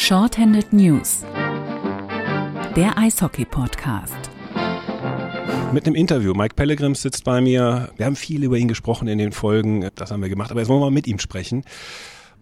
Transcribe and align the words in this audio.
Shorthanded 0.00 0.72
News, 0.72 1.24
der 2.76 2.96
Eishockey-Podcast. 2.96 4.14
Mit 5.72 5.86
einem 5.86 5.96
Interview. 5.96 6.34
Mike 6.34 6.54
Pellegrims 6.54 7.02
sitzt 7.02 7.24
bei 7.24 7.40
mir. 7.40 7.90
Wir 7.96 8.06
haben 8.06 8.14
viel 8.14 8.44
über 8.44 8.56
ihn 8.56 8.68
gesprochen 8.68 9.08
in 9.08 9.18
den 9.18 9.32
Folgen. 9.32 9.90
Das 9.96 10.12
haben 10.12 10.22
wir 10.22 10.28
gemacht. 10.28 10.52
Aber 10.52 10.60
jetzt 10.60 10.68
wollen 10.68 10.78
wir 10.80 10.86
mal 10.86 10.92
mit 10.92 11.08
ihm 11.08 11.18
sprechen. 11.18 11.64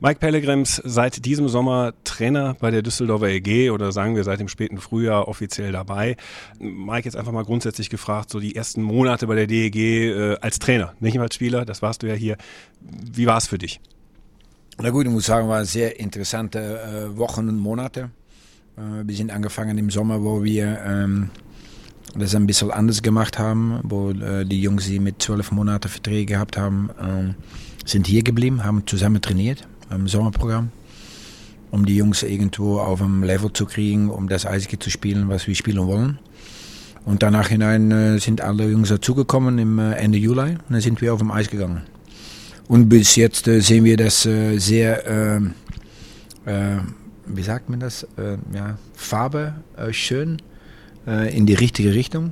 Mike 0.01 0.21
Pellegrims 0.21 0.83
seit 0.85 1.25
diesem 1.25 1.49
Sommer 1.49 1.95
Trainer 2.05 2.59
bei 2.61 2.71
der 2.71 2.83
Düsseldorfer 2.83 3.29
EG 3.29 3.71
oder 3.71 3.91
sagen 3.91 4.17
wir 4.17 4.25
seit 4.25 4.39
dem 4.39 4.49
späten 4.49 4.77
Frühjahr 4.77 5.27
offiziell 5.27 5.73
dabei. 5.73 6.17
Mike 6.61 7.07
jetzt 7.07 7.17
einfach 7.17 7.33
mal 7.33 7.45
grundsätzlich 7.45 7.89
gefragt, 7.89 8.29
so 8.29 8.39
die 8.39 8.55
ersten 8.55 8.83
Monate 8.83 9.27
bei 9.27 9.35
der 9.35 9.47
DEG 9.47 9.77
äh, 9.77 10.37
als 10.43 10.59
Trainer, 10.59 10.93
nicht 11.01 11.19
als 11.19 11.35
Spieler, 11.35 11.65
das 11.65 11.81
warst 11.81 12.03
du 12.03 12.07
ja 12.07 12.15
hier. 12.15 12.37
Wie 12.81 13.27
war 13.27 13.39
es 13.39 13.47
für 13.47 13.57
dich? 13.57 13.81
Na 14.79 14.91
gut, 14.91 15.07
ich 15.07 15.13
muss 15.13 15.25
sagen, 15.25 15.49
waren 15.49 15.65
sehr 15.65 15.99
interessante 15.99 16.59
äh, 16.59 17.17
Wochen 17.17 17.49
und 17.49 17.59
Monate. 17.59 18.11
Äh, 18.77 19.07
wir 19.07 19.17
sind 19.17 19.31
angefangen 19.31 19.79
im 19.79 19.89
Sommer, 19.89 20.23
wo 20.23 20.45
wir 20.45 20.79
ähm, 20.85 21.31
das 22.15 22.35
ein 22.35 22.47
bisschen 22.47 22.71
anders 22.71 23.01
gemacht 23.01 23.39
haben, 23.39 23.81
wo 23.85 24.11
äh, 24.11 24.45
die 24.45 24.61
Jungs, 24.61 24.85
die 24.85 24.99
mit 24.99 25.23
zwölf 25.23 25.51
Monaten 25.51 25.89
Verträge 25.89 26.27
gehabt 26.27 26.59
haben, 26.59 26.91
ähm, 27.01 27.35
sind 27.87 28.07
hier 28.07 28.23
geblieben, 28.23 28.65
haben 28.65 28.87
zusammen 28.87 29.23
trainiert 29.23 29.67
im 29.91 30.09
Sommerprogramm, 30.09 30.71
um 31.71 31.87
die 31.87 31.97
Jungs 31.97 32.23
irgendwo 32.23 32.79
auf 32.79 33.01
einem 33.01 33.23
Level 33.23 33.51
zu 33.55 33.65
kriegen, 33.65 34.11
um 34.11 34.29
das 34.29 34.45
Eishockey 34.45 34.79
zu 34.79 34.91
spielen, 34.91 35.31
was 35.31 35.47
wir 35.47 35.55
spielen 35.55 35.87
wollen. 35.87 36.19
Und 37.07 37.23
danach 37.23 37.49
hinein 37.49 37.91
äh, 37.93 38.19
sind 38.19 38.43
alle 38.43 38.69
Jungs 38.69 38.91
dazugekommen 38.91 39.59
im 39.59 39.79
äh, 39.79 39.93
Ende 39.95 40.19
Juli 40.19 40.51
und 40.51 40.61
dann 40.69 40.81
sind 40.83 41.01
wir 41.01 41.15
auf 41.15 41.21
dem 41.21 41.31
Eis 41.31 41.49
gegangen. 41.49 41.96
Und 42.69 42.89
bis 42.89 43.17
jetzt 43.17 43.47
äh, 43.49 43.61
sehen 43.61 43.85
wir 43.85 43.97
das 43.97 44.27
äh, 44.27 44.59
sehr, 44.59 45.07
äh, 45.07 45.37
äh, 46.47 46.79
wie 47.27 47.43
sagt 47.43 47.69
man 47.71 47.81
das, 47.81 48.07
ja, 48.53 48.79
Farbe 48.95 49.55
schön 49.91 50.41
in 51.07 51.45
die 51.47 51.55
richtige 51.55 51.93
Richtung. 51.93 52.31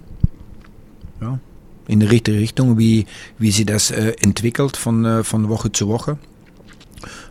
Ja, 1.20 1.40
in 1.88 1.98
die 1.98 2.06
richtige 2.06 2.38
Richtung, 2.38 2.78
wie, 2.78 3.06
wie 3.38 3.50
sie 3.50 3.64
das 3.64 3.90
entwickelt 3.90 4.76
von, 4.76 5.24
von 5.24 5.48
Woche 5.48 5.72
zu 5.72 5.88
Woche. 5.88 6.16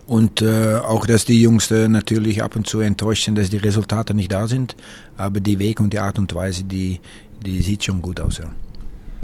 Und 0.05 0.41
äh, 0.41 0.75
auch, 0.75 1.05
dass 1.05 1.25
die 1.25 1.41
Jungs 1.41 1.71
äh, 1.71 1.87
natürlich 1.87 2.43
ab 2.43 2.55
und 2.55 2.67
zu 2.67 2.81
enttäuscht 2.81 3.25
sind, 3.25 3.37
dass 3.37 3.49
die 3.49 3.57
Resultate 3.57 4.13
nicht 4.13 4.31
da 4.31 4.47
sind. 4.47 4.75
Aber 5.17 5.39
die 5.39 5.59
Weg 5.59 5.79
und 5.79 5.93
die 5.93 5.99
Art 5.99 6.19
und 6.19 6.33
Weise, 6.35 6.63
die, 6.63 6.99
die 7.45 7.61
sieht 7.61 7.83
schon 7.83 8.01
gut 8.01 8.19
aus. 8.19 8.39
Ja. 8.39 8.51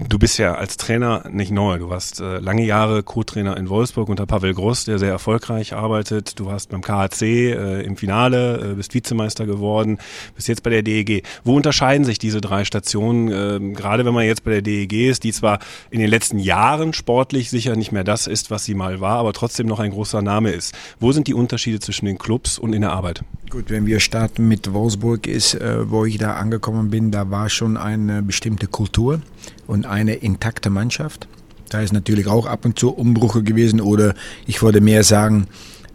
Du 0.07 0.17
bist 0.17 0.37
ja 0.37 0.53
als 0.53 0.77
Trainer 0.77 1.23
nicht 1.29 1.51
neu. 1.51 1.77
Du 1.77 1.89
warst 1.89 2.21
äh, 2.21 2.39
lange 2.39 2.63
Jahre 2.63 3.03
Co-Trainer 3.03 3.57
in 3.57 3.67
Wolfsburg 3.69 4.07
unter 4.07 4.25
Pavel 4.25 4.53
Gross, 4.53 4.85
der 4.85 4.97
sehr 4.97 5.09
erfolgreich 5.09 5.73
arbeitet. 5.73 6.39
Du 6.39 6.45
warst 6.45 6.69
beim 6.69 6.81
KHC 6.81 7.51
äh, 7.51 7.81
im 7.81 7.97
Finale, 7.97 8.71
äh, 8.71 8.75
bist 8.75 8.93
Vizemeister 8.93 9.45
geworden, 9.45 9.97
bist 10.35 10.47
jetzt 10.47 10.63
bei 10.63 10.69
der 10.69 10.83
DEG. 10.83 11.23
Wo 11.43 11.55
unterscheiden 11.55 12.05
sich 12.05 12.17
diese 12.17 12.39
drei 12.39 12.63
Stationen, 12.63 13.27
äh, 13.27 13.73
gerade 13.73 14.05
wenn 14.05 14.13
man 14.13 14.25
jetzt 14.25 14.43
bei 14.45 14.51
der 14.51 14.61
DEG 14.61 15.09
ist, 15.09 15.23
die 15.23 15.33
zwar 15.33 15.59
in 15.89 15.99
den 15.99 16.09
letzten 16.09 16.39
Jahren 16.39 16.93
sportlich 16.93 17.49
sicher 17.49 17.75
nicht 17.75 17.91
mehr 17.91 18.05
das 18.05 18.27
ist, 18.27 18.51
was 18.51 18.63
sie 18.63 18.75
mal 18.75 19.01
war, 19.01 19.17
aber 19.17 19.33
trotzdem 19.33 19.67
noch 19.67 19.79
ein 19.79 19.91
großer 19.91 20.21
Name 20.21 20.51
ist. 20.51 20.73
Wo 20.99 21.11
sind 21.11 21.27
die 21.27 21.33
Unterschiede 21.33 21.79
zwischen 21.79 22.05
den 22.05 22.17
Clubs 22.17 22.57
und 22.57 22.73
in 22.73 22.81
der 22.81 22.91
Arbeit? 22.91 23.23
Gut, 23.49 23.69
wenn 23.69 23.87
wir 23.87 23.99
starten 23.99 24.47
mit 24.47 24.73
Wolfsburg 24.73 25.25
ist, 25.25 25.55
äh, 25.55 25.89
wo 25.89 26.05
ich 26.05 26.19
da 26.19 26.35
angekommen 26.35 26.89
bin, 26.89 27.11
da 27.11 27.31
war 27.31 27.49
schon 27.49 27.77
eine 27.77 28.21
bestimmte 28.21 28.67
Kultur 28.67 29.21
und 29.67 29.85
eine 29.85 30.15
intakte 30.15 30.69
Mannschaft. 30.69 31.27
Da 31.69 31.81
ist 31.81 31.93
natürlich 31.93 32.27
auch 32.27 32.45
ab 32.45 32.65
und 32.65 32.79
zu 32.79 32.91
Umbrüche 32.91 33.43
gewesen 33.43 33.79
oder 33.79 34.15
ich 34.47 34.61
würde 34.61 34.81
mehr 34.81 35.03
sagen, 35.03 35.47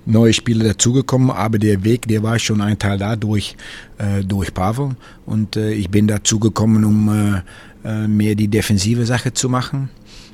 neue 0.07 0.33
Spieler 0.33 0.65
dazugekommen, 0.65 1.31
aber 1.31 1.59
der 1.59 1.83
Weg, 1.83 2.07
der 2.09 2.23
war 2.23 2.39
schon 2.39 2.61
ein 2.61 2.79
Teil 2.79 2.99
da 2.99 3.17
durch, 3.17 3.57
äh, 3.99 4.23
durch 4.23 4.53
Pavel 4.53 4.97
und 5.27 5.57
äh, 5.57 5.73
ich 5.73 5.91
bin 5.91 6.07
dazugekommen, 6.07 6.85
um 6.85 7.09
äh, 7.09 7.43
äh, 7.89 8.07
mehr 8.07 8.35
die 8.35 8.49
defensive 8.49 9.07
Sache 9.07 9.33
zu 9.33 9.49
machen 9.49 9.91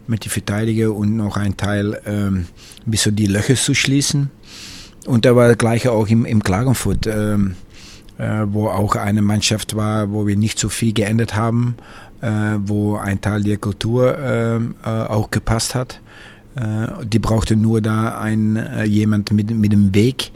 mit 0.07 0.25
den 0.25 0.31
Verteidiger 0.31 0.93
und 0.93 1.17
noch 1.17 1.37
ein 1.37 1.57
Teil 1.57 2.01
ähm, 2.05 2.47
ein 2.85 2.91
bisschen 2.91 3.15
die 3.15 3.27
Löcher 3.27 3.55
zu 3.55 3.75
schließen. 3.75 4.31
Und 5.07 5.25
da 5.25 5.37
war 5.37 5.49
das 5.49 5.57
Gleiche 5.57 5.93
auch 5.93 6.09
im, 6.09 6.25
im 6.25 6.43
Klagenfurt. 6.43 7.07
Ähm, 7.07 7.55
äh, 8.19 8.47
wo 8.53 8.69
auch 8.69 8.97
eine 8.97 9.23
Mannschaft 9.23 9.77
war, 9.77 10.13
wo 10.13 10.27
wir 10.27 10.37
nicht 10.37 10.59
so 10.59 10.69
viel 10.69 10.93
geändert 10.93 11.35
haben, 11.37 11.77
wo 12.23 12.97
ein 12.97 13.21
Teil 13.21 13.43
der 13.43 13.57
Kultur 13.57 14.17
äh, 14.19 14.57
äh 14.57 14.61
auch 14.85 15.31
gepasst 15.31 15.75
hat. 15.75 16.01
Äh, 16.55 17.05
die 17.05 17.19
brauchte 17.19 17.57
nur 17.57 17.81
da 17.81 18.19
ein, 18.19 18.57
äh, 18.57 18.85
jemand 18.85 19.33
mit, 19.33 19.51
mit 19.51 19.73
dem 19.73 19.95
Weg 19.95 20.33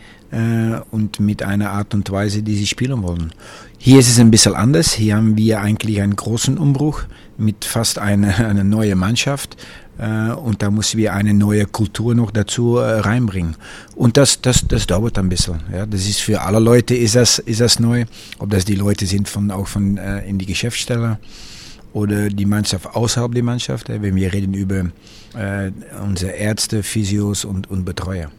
und 0.91 1.21
mit 1.21 1.45
einer 1.45 1.71
Art 1.71 1.95
und 1.95 2.11
Weise, 2.11 2.43
die 2.43 2.57
sie 2.57 2.67
spielen 2.67 3.05
wollen. 3.05 3.31
Hier 3.79 4.01
ist 4.01 4.09
es 4.09 4.19
ein 4.19 4.33
bisschen 4.33 4.57
anders. 4.57 4.93
Hier 4.95 5.15
haben 5.15 5.37
wir 5.37 5.61
eigentlich 5.61 6.01
einen 6.01 6.17
großen 6.17 6.59
Umbruch 6.59 7.03
mit 7.37 7.65
fast 7.65 8.01
einer 8.01 8.37
eine 8.49 8.65
neue 8.65 8.97
Mannschaft. 8.97 9.57
Äh, 9.99 10.33
und 10.33 10.63
da 10.63 10.71
müssen 10.71 10.99
wir 10.99 11.13
eine 11.15 11.35
neue 11.35 11.67
Kultur 11.67 12.15
noch 12.15 12.31
dazu 12.31 12.79
äh, 12.79 13.01
reinbringen. 13.01 13.57
Und 13.95 14.17
das, 14.17 14.41
das, 14.41 14.67
das 14.67 14.87
dauert 14.87 15.19
ein 15.19 15.29
bisschen. 15.29 15.61
Ja, 15.73 15.87
das 15.87 16.09
ist 16.09 16.21
für 16.21 16.41
alle 16.41 16.59
Leute 16.59 16.95
ist 16.95 17.15
das, 17.15 17.39
ist 17.39 17.61
das 17.61 17.79
neu. 17.79 18.05
Ob 18.39 18.51
das 18.51 18.65
die 18.65 18.75
Leute 18.75 19.07
sind 19.07 19.29
von, 19.29 19.51
auch 19.51 19.69
von, 19.69 19.99
äh, 19.99 20.27
in 20.27 20.39
die 20.39 20.47
Geschäftsstelle 20.47 21.19
oder 21.95 22.29
die 22.29 22.45
Mannschaft 22.45 22.95
außerhalb 22.95 23.33
der 23.33 23.45
Mannschaft. 23.45 23.89
Wenn 23.89 24.15
wir 24.15 24.33
reden 24.33 24.53
über 24.53 24.91
äh, 25.39 25.71
unsere 26.03 26.33
Ärzte, 26.33 26.83
Physios 26.83 27.47
und, 27.47 27.71
und 27.71 27.85
Betreuer. 27.87 28.31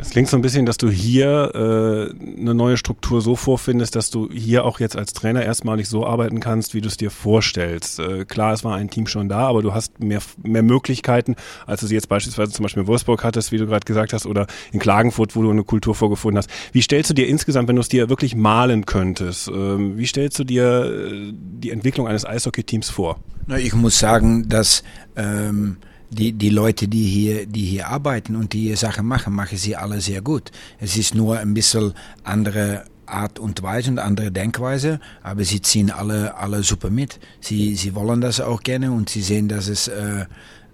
Es 0.00 0.10
klingt 0.10 0.28
so 0.28 0.36
ein 0.36 0.42
bisschen, 0.42 0.64
dass 0.64 0.78
du 0.78 0.90
hier 0.90 1.52
äh, 1.54 2.40
eine 2.40 2.54
neue 2.54 2.76
Struktur 2.76 3.20
so 3.20 3.36
vorfindest, 3.36 3.94
dass 3.94 4.10
du 4.10 4.30
hier 4.32 4.64
auch 4.64 4.80
jetzt 4.80 4.96
als 4.96 5.12
Trainer 5.12 5.44
erstmalig 5.44 5.88
so 5.88 6.06
arbeiten 6.06 6.40
kannst, 6.40 6.74
wie 6.74 6.80
du 6.80 6.88
es 6.88 6.96
dir 6.96 7.10
vorstellst. 7.10 7.98
Äh, 7.98 8.24
klar, 8.24 8.54
es 8.54 8.64
war 8.64 8.74
ein 8.74 8.88
Team 8.88 9.06
schon 9.06 9.28
da, 9.28 9.46
aber 9.46 9.62
du 9.62 9.74
hast 9.74 10.00
mehr, 10.00 10.20
mehr 10.42 10.62
Möglichkeiten, 10.62 11.36
als 11.66 11.82
du 11.82 11.86
sie 11.86 11.94
jetzt 11.94 12.08
beispielsweise 12.08 12.52
zum 12.52 12.62
Beispiel 12.62 12.82
in 12.82 12.88
Wolfsburg 12.88 13.22
hattest, 13.22 13.52
wie 13.52 13.58
du 13.58 13.66
gerade 13.66 13.84
gesagt 13.84 14.12
hast, 14.12 14.24
oder 14.26 14.46
in 14.72 14.80
Klagenfurt, 14.80 15.36
wo 15.36 15.42
du 15.42 15.50
eine 15.50 15.64
Kultur 15.64 15.94
vorgefunden 15.94 16.38
hast. 16.38 16.50
Wie 16.72 16.82
stellst 16.82 17.10
du 17.10 17.14
dir 17.14 17.28
insgesamt, 17.28 17.68
wenn 17.68 17.76
du 17.76 17.82
es 17.82 17.88
dir 17.88 18.08
wirklich 18.08 18.34
malen 18.34 18.86
könntest, 18.86 19.48
äh, 19.48 19.52
wie 19.52 20.06
stellst 20.06 20.38
du 20.38 20.44
dir 20.44 20.84
äh, 20.84 21.32
die 21.34 21.70
Entwicklung 21.70 22.08
eines 22.08 22.24
Eishockey-Teams 22.24 22.88
vor? 22.88 23.20
Na, 23.46 23.58
ich 23.58 23.74
muss 23.74 23.98
sagen, 23.98 24.48
dass 24.48 24.82
ähm 25.16 25.76
die, 26.12 26.32
die 26.32 26.50
Leute, 26.50 26.88
die 26.88 27.06
hier, 27.06 27.46
die 27.46 27.64
hier 27.64 27.88
arbeiten 27.88 28.36
und 28.36 28.52
die 28.52 28.60
hier 28.60 28.76
Sachen 28.76 29.06
machen, 29.06 29.34
machen 29.34 29.56
sie 29.56 29.76
alle 29.76 30.00
sehr 30.00 30.20
gut. 30.20 30.50
Es 30.78 30.96
ist 30.96 31.14
nur 31.14 31.38
ein 31.38 31.54
bisschen 31.54 31.94
andere 32.22 32.84
Art 33.06 33.38
und 33.38 33.62
Weise 33.62 33.90
und 33.90 33.98
andere 33.98 34.30
Denkweise, 34.30 35.00
aber 35.22 35.44
sie 35.44 35.62
ziehen 35.62 35.90
alle, 35.90 36.36
alle 36.36 36.62
super 36.62 36.90
mit. 36.90 37.18
Sie, 37.40 37.74
sie 37.76 37.94
wollen 37.94 38.20
das 38.20 38.40
auch 38.40 38.62
gerne 38.62 38.92
und 38.92 39.08
sie 39.08 39.22
sehen, 39.22 39.48
dass 39.48 39.68
es 39.68 39.88
äh, 39.88 40.26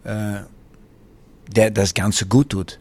äh, 0.04 0.41
der, 1.55 1.70
das 1.70 1.94
Ganze 1.94 2.26
gut 2.26 2.50
tut. 2.50 2.78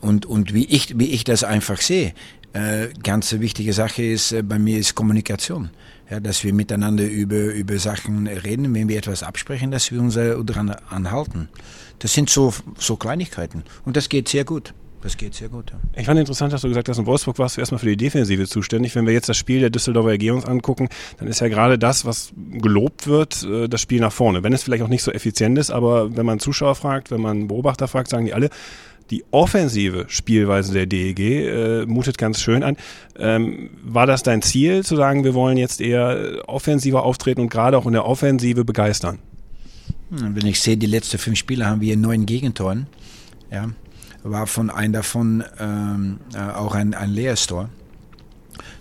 Und, 0.00 0.24
und 0.24 0.54
wie, 0.54 0.64
ich, 0.64 0.98
wie 0.98 1.10
ich 1.10 1.24
das 1.24 1.44
einfach 1.44 1.80
sehe, 1.80 2.14
äh, 2.52 2.88
ganz 3.02 3.32
wichtige 3.32 3.72
Sache 3.72 4.02
ist, 4.02 4.32
äh, 4.32 4.42
bei 4.42 4.58
mir 4.58 4.78
ist 4.78 4.94
Kommunikation. 4.94 5.70
Ja, 6.10 6.18
dass 6.18 6.42
wir 6.42 6.52
miteinander 6.52 7.04
über, 7.04 7.36
über 7.36 7.78
Sachen 7.78 8.26
reden, 8.26 8.74
wenn 8.74 8.88
wir 8.88 8.98
etwas 8.98 9.22
absprechen, 9.22 9.70
dass 9.70 9.92
wir 9.92 10.00
uns 10.00 10.14
daran 10.14 10.70
anhalten. 10.90 11.48
Das 12.00 12.12
sind 12.12 12.28
so, 12.28 12.52
so 12.78 12.96
Kleinigkeiten. 12.96 13.62
Und 13.84 13.96
das 13.96 14.08
geht 14.08 14.28
sehr 14.28 14.44
gut. 14.44 14.74
Das 15.02 15.16
geht 15.16 15.34
sehr 15.34 15.48
gut. 15.48 15.70
Ja. 15.70 15.78
Ich 15.96 16.06
fand 16.06 16.20
interessant, 16.20 16.52
dass 16.52 16.60
du 16.60 16.68
gesagt 16.68 16.88
hast, 16.88 16.98
in 16.98 17.06
Wolfsburg 17.06 17.38
warst 17.38 17.56
du 17.56 17.60
erstmal 17.60 17.78
für 17.78 17.86
die 17.86 17.96
Defensive 17.96 18.46
zuständig. 18.46 18.94
Wenn 18.94 19.06
wir 19.06 19.14
jetzt 19.14 19.28
das 19.28 19.36
Spiel 19.38 19.60
der 19.60 19.70
Düsseldorfer 19.70 20.34
uns 20.34 20.44
angucken, 20.44 20.88
dann 21.18 21.28
ist 21.28 21.40
ja 21.40 21.48
gerade 21.48 21.78
das, 21.78 22.04
was 22.04 22.32
gelobt 22.36 23.06
wird, 23.06 23.42
äh, 23.44 23.68
das 23.68 23.80
Spiel 23.80 24.00
nach 24.00 24.12
vorne. 24.12 24.42
Wenn 24.42 24.52
es 24.52 24.62
vielleicht 24.62 24.82
auch 24.82 24.88
nicht 24.88 25.02
so 25.02 25.10
effizient 25.10 25.56
ist, 25.58 25.70
aber 25.70 26.16
wenn 26.16 26.26
man 26.26 26.38
Zuschauer 26.38 26.74
fragt, 26.74 27.10
wenn 27.10 27.20
man 27.20 27.48
Beobachter 27.48 27.88
fragt, 27.88 28.10
sagen 28.10 28.26
die 28.26 28.34
alle, 28.34 28.50
die 29.10 29.24
offensive 29.30 30.06
Spielweise 30.08 30.72
der 30.72 30.86
DEG 30.86 31.20
äh, 31.20 31.86
mutet 31.86 32.18
ganz 32.18 32.40
schön 32.40 32.62
an. 32.62 32.76
Ähm, 33.18 33.70
war 33.82 34.06
das 34.06 34.22
dein 34.22 34.42
Ziel, 34.42 34.84
zu 34.84 34.96
sagen, 34.96 35.24
wir 35.24 35.34
wollen 35.34 35.56
jetzt 35.56 35.80
eher 35.80 36.42
offensiver 36.46 37.04
auftreten 37.04 37.40
und 37.40 37.50
gerade 37.50 37.76
auch 37.76 37.86
in 37.86 37.92
der 37.92 38.06
Offensive 38.06 38.64
begeistern? 38.64 39.18
Hm, 40.10 40.36
wenn 40.36 40.46
ich 40.46 40.60
sehe, 40.60 40.76
die 40.76 40.86
letzten 40.86 41.18
fünf 41.18 41.38
Spiele 41.38 41.66
haben 41.66 41.80
wir 41.80 41.96
neun 41.96 42.26
Gegentoren. 42.26 42.86
Ja, 43.50 43.70
war 44.22 44.46
von 44.46 44.70
einem 44.70 44.92
davon 44.92 45.44
ähm, 45.58 46.18
äh, 46.34 46.38
auch 46.38 46.74
ein, 46.74 46.94
ein 46.94 47.10
Leerstor. 47.10 47.68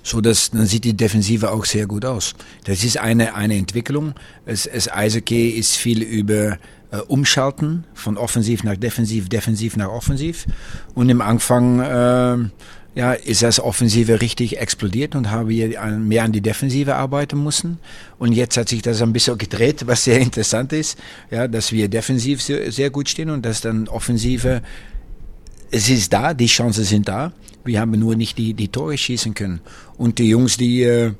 So 0.04 0.21
dass 0.21 0.51
dann 0.51 0.65
sieht 0.65 0.86
die 0.86 0.95
Defensive 0.95 1.51
auch 1.51 1.65
sehr 1.65 1.86
gut 1.86 2.06
aus. 2.06 2.33
Das 2.65 2.83
ist 2.83 2.98
eine 2.98 3.36
eine 3.36 3.56
Entwicklung. 3.56 4.13
Es, 4.45 4.65
es 4.65 4.92
Eishockey 4.92 5.50
ist 5.50 5.75
viel 5.75 6.01
über 6.01 6.57
äh, 6.91 6.97
umschalten 6.97 7.86
von 7.94 8.18
offensiv 8.18 8.63
nach 8.63 8.77
defensiv, 8.77 9.30
defensiv 9.30 9.77
nach 9.77 9.89
offensiv. 9.89 10.45
Und 10.95 11.09
im 11.09 11.21
Anfang 11.21 11.80
äh, 11.80 12.50
ja, 12.95 13.13
ist 13.13 13.44
das 13.44 13.59
Offensive 13.59 14.21
richtig 14.21 14.57
explodiert 14.57 15.15
und 15.15 15.30
haben 15.30 15.47
wir 15.50 15.80
mehr 15.91 16.24
an 16.24 16.31
die 16.31 16.41
Defensive 16.41 16.95
arbeiten 16.95 17.44
müssen. 17.44 17.77
Und 18.18 18.33
jetzt 18.33 18.57
hat 18.57 18.69
sich 18.69 18.81
das 18.81 19.01
ein 19.01 19.13
bisschen 19.13 19.38
gedreht, 19.38 19.83
was 19.86 20.03
sehr 20.03 20.19
interessant 20.19 20.74
ist, 20.74 20.97
ja, 21.31 21.47
dass 21.47 21.71
wir 21.71 21.88
defensiv 21.88 22.41
sehr, 22.41 22.71
sehr 22.71 22.89
gut 22.89 23.09
stehen 23.09 23.30
und 23.30 23.45
dass 23.45 23.62
dann 23.62 23.88
Offensive 23.88 24.62
es 25.71 25.88
ist 25.88 26.12
da, 26.12 26.33
die 26.33 26.47
Chancen 26.47 26.83
sind 26.83 27.07
da. 27.07 27.31
Wir 27.63 27.80
haben 27.80 27.92
nur 27.92 28.15
nicht 28.15 28.38
die, 28.38 28.53
die 28.53 28.69
Tore 28.69 28.97
schießen 28.97 29.35
können. 29.35 29.62
Und 29.97 30.18
die 30.18 30.30
Jungs, 30.30 30.57
die, 30.57 30.81
äh, 30.81 31.13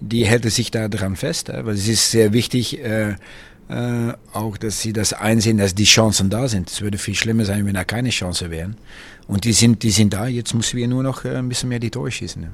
die 0.00 0.28
halten 0.28 0.50
sich 0.50 0.72
da 0.72 0.88
dran 0.88 1.14
fest, 1.14 1.50
weil 1.52 1.74
es 1.74 1.86
ist 1.86 2.10
sehr 2.10 2.32
wichtig, 2.32 2.80
äh, 3.68 4.08
äh, 4.08 4.14
auch, 4.32 4.56
dass 4.56 4.80
sie 4.80 4.92
das 4.92 5.12
einsehen, 5.12 5.58
dass 5.58 5.74
die 5.74 5.84
Chancen 5.84 6.30
da 6.30 6.48
sind. 6.48 6.70
Es 6.70 6.80
würde 6.80 6.98
viel 6.98 7.14
schlimmer 7.14 7.44
sein, 7.44 7.66
wenn 7.66 7.74
da 7.74 7.84
keine 7.84 8.10
Chance 8.10 8.50
wären. 8.50 8.76
Und 9.26 9.44
die 9.44 9.52
sind, 9.52 9.82
die 9.82 9.90
sind 9.90 10.12
da. 10.12 10.26
Jetzt 10.26 10.54
müssen 10.54 10.76
wir 10.76 10.88
nur 10.88 11.02
noch 11.02 11.24
ein 11.24 11.48
bisschen 11.48 11.68
mehr 11.68 11.78
die 11.78 11.90
Tore 11.90 12.10
schießen. 12.10 12.42
Ja. 12.42 12.48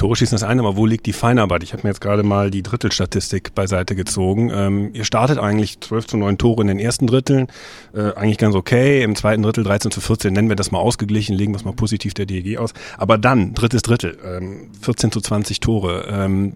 Tore 0.00 0.16
schießen 0.16 0.34
ist 0.34 0.44
eine, 0.44 0.62
aber 0.62 0.78
wo 0.78 0.86
liegt 0.86 1.04
die 1.04 1.12
Feinarbeit? 1.12 1.62
Ich 1.62 1.74
habe 1.74 1.82
mir 1.82 1.90
jetzt 1.90 2.00
gerade 2.00 2.22
mal 2.22 2.50
die 2.50 2.62
Drittelstatistik 2.62 3.54
beiseite 3.54 3.94
gezogen. 3.94 4.50
Ähm, 4.50 4.90
ihr 4.94 5.04
startet 5.04 5.38
eigentlich 5.38 5.78
12 5.80 6.06
zu 6.06 6.16
9 6.16 6.38
Tore 6.38 6.62
in 6.62 6.68
den 6.68 6.78
ersten 6.78 7.06
Dritteln, 7.06 7.48
äh, 7.94 8.14
eigentlich 8.14 8.38
ganz 8.38 8.54
okay. 8.54 9.02
Im 9.02 9.14
zweiten 9.14 9.42
Drittel 9.42 9.62
13 9.62 9.90
zu 9.90 10.00
14 10.00 10.32
nennen 10.32 10.48
wir 10.48 10.56
das 10.56 10.70
mal 10.70 10.78
ausgeglichen, 10.78 11.36
legen 11.36 11.52
wir 11.52 11.58
es 11.58 11.66
mal 11.66 11.74
positiv 11.74 12.14
der 12.14 12.24
DEG 12.24 12.56
aus. 12.56 12.72
Aber 12.96 13.18
dann, 13.18 13.52
drittes 13.52 13.82
Drittel, 13.82 14.16
ähm, 14.24 14.70
14 14.80 15.12
zu 15.12 15.20
20 15.20 15.60
Tore. 15.60 16.06
Ähm, 16.10 16.54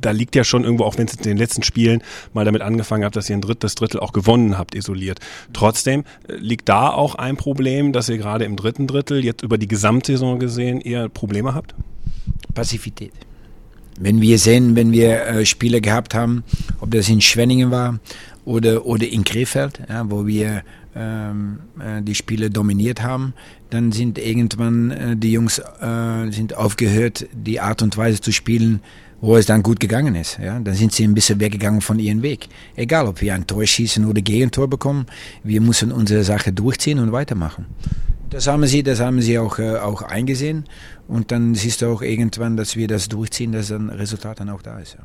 da 0.00 0.12
liegt 0.12 0.34
ja 0.34 0.42
schon 0.42 0.64
irgendwo, 0.64 0.84
auch 0.84 0.96
wenn 0.96 1.06
es 1.06 1.16
in 1.16 1.22
den 1.22 1.36
letzten 1.36 1.64
Spielen 1.64 2.02
mal 2.32 2.46
damit 2.46 2.62
angefangen 2.62 3.04
habt, 3.04 3.16
dass 3.16 3.28
ihr 3.28 3.36
ein 3.36 3.42
drittes 3.42 3.74
Drittel 3.74 4.00
auch 4.00 4.14
gewonnen 4.14 4.56
habt, 4.56 4.74
isoliert. 4.74 5.20
Trotzdem 5.52 6.04
äh, 6.28 6.36
liegt 6.36 6.66
da 6.70 6.88
auch 6.88 7.14
ein 7.14 7.36
Problem, 7.36 7.92
dass 7.92 8.08
ihr 8.08 8.16
gerade 8.16 8.46
im 8.46 8.56
dritten 8.56 8.86
Drittel, 8.86 9.22
jetzt 9.22 9.42
über 9.42 9.58
die 9.58 9.68
Gesamtsaison 9.68 10.38
gesehen, 10.38 10.80
eher 10.80 11.10
Probleme 11.10 11.54
habt? 11.54 11.74
Passivität. 12.54 13.12
Wenn 13.98 14.20
wir 14.20 14.38
sehen, 14.38 14.76
wenn 14.76 14.92
wir 14.92 15.26
äh, 15.26 15.46
Spiele 15.46 15.80
gehabt 15.80 16.14
haben, 16.14 16.44
ob 16.80 16.90
das 16.90 17.08
in 17.08 17.20
Schwenningen 17.20 17.70
war 17.70 17.98
oder, 18.44 18.84
oder 18.84 19.08
in 19.08 19.24
Krefeld, 19.24 19.80
ja, 19.88 20.08
wo 20.10 20.26
wir 20.26 20.62
ähm, 20.94 21.60
äh, 21.78 22.02
die 22.02 22.14
Spiele 22.14 22.50
dominiert 22.50 23.02
haben, 23.02 23.34
dann 23.70 23.92
sind 23.92 24.18
irgendwann 24.18 24.90
äh, 24.90 25.16
die 25.16 25.32
Jungs 25.32 25.58
äh, 25.58 26.30
sind 26.30 26.56
aufgehört, 26.56 27.26
die 27.32 27.60
Art 27.60 27.82
und 27.82 27.96
Weise 27.96 28.20
zu 28.20 28.32
spielen, 28.32 28.80
wo 29.20 29.36
es 29.36 29.46
dann 29.46 29.62
gut 29.62 29.80
gegangen 29.80 30.14
ist. 30.14 30.38
Ja? 30.38 30.58
Dann 30.58 30.74
sind 30.74 30.92
sie 30.92 31.04
ein 31.04 31.14
bisschen 31.14 31.40
weggegangen 31.40 31.80
von 31.80 31.98
ihrem 31.98 32.22
Weg. 32.22 32.48
Egal, 32.76 33.06
ob 33.06 33.20
wir 33.20 33.34
ein 33.34 33.46
Tor 33.46 33.66
schießen 33.66 34.04
oder 34.04 34.20
Gegentor 34.20 34.68
bekommen, 34.68 35.06
wir 35.42 35.60
müssen 35.60 35.92
unsere 35.92 36.24
Sache 36.24 36.52
durchziehen 36.52 36.98
und 36.98 37.12
weitermachen. 37.12 37.66
Das 38.30 38.46
haben 38.46 38.66
sie, 38.66 38.82
das 38.82 39.00
haben 39.00 39.20
sie 39.20 39.38
auch, 39.38 39.58
äh, 39.58 39.76
auch 39.76 40.02
eingesehen. 40.02 40.64
Und 41.08 41.30
dann 41.30 41.54
siehst 41.54 41.82
du 41.82 41.86
auch 41.86 42.02
irgendwann, 42.02 42.56
dass 42.56 42.76
wir 42.76 42.88
das 42.88 43.08
durchziehen, 43.08 43.52
dass 43.52 43.70
ein 43.70 43.90
Resultat 43.90 44.40
dann 44.40 44.50
auch 44.50 44.62
da 44.62 44.78
ist. 44.78 44.94
Ja. 44.94 45.04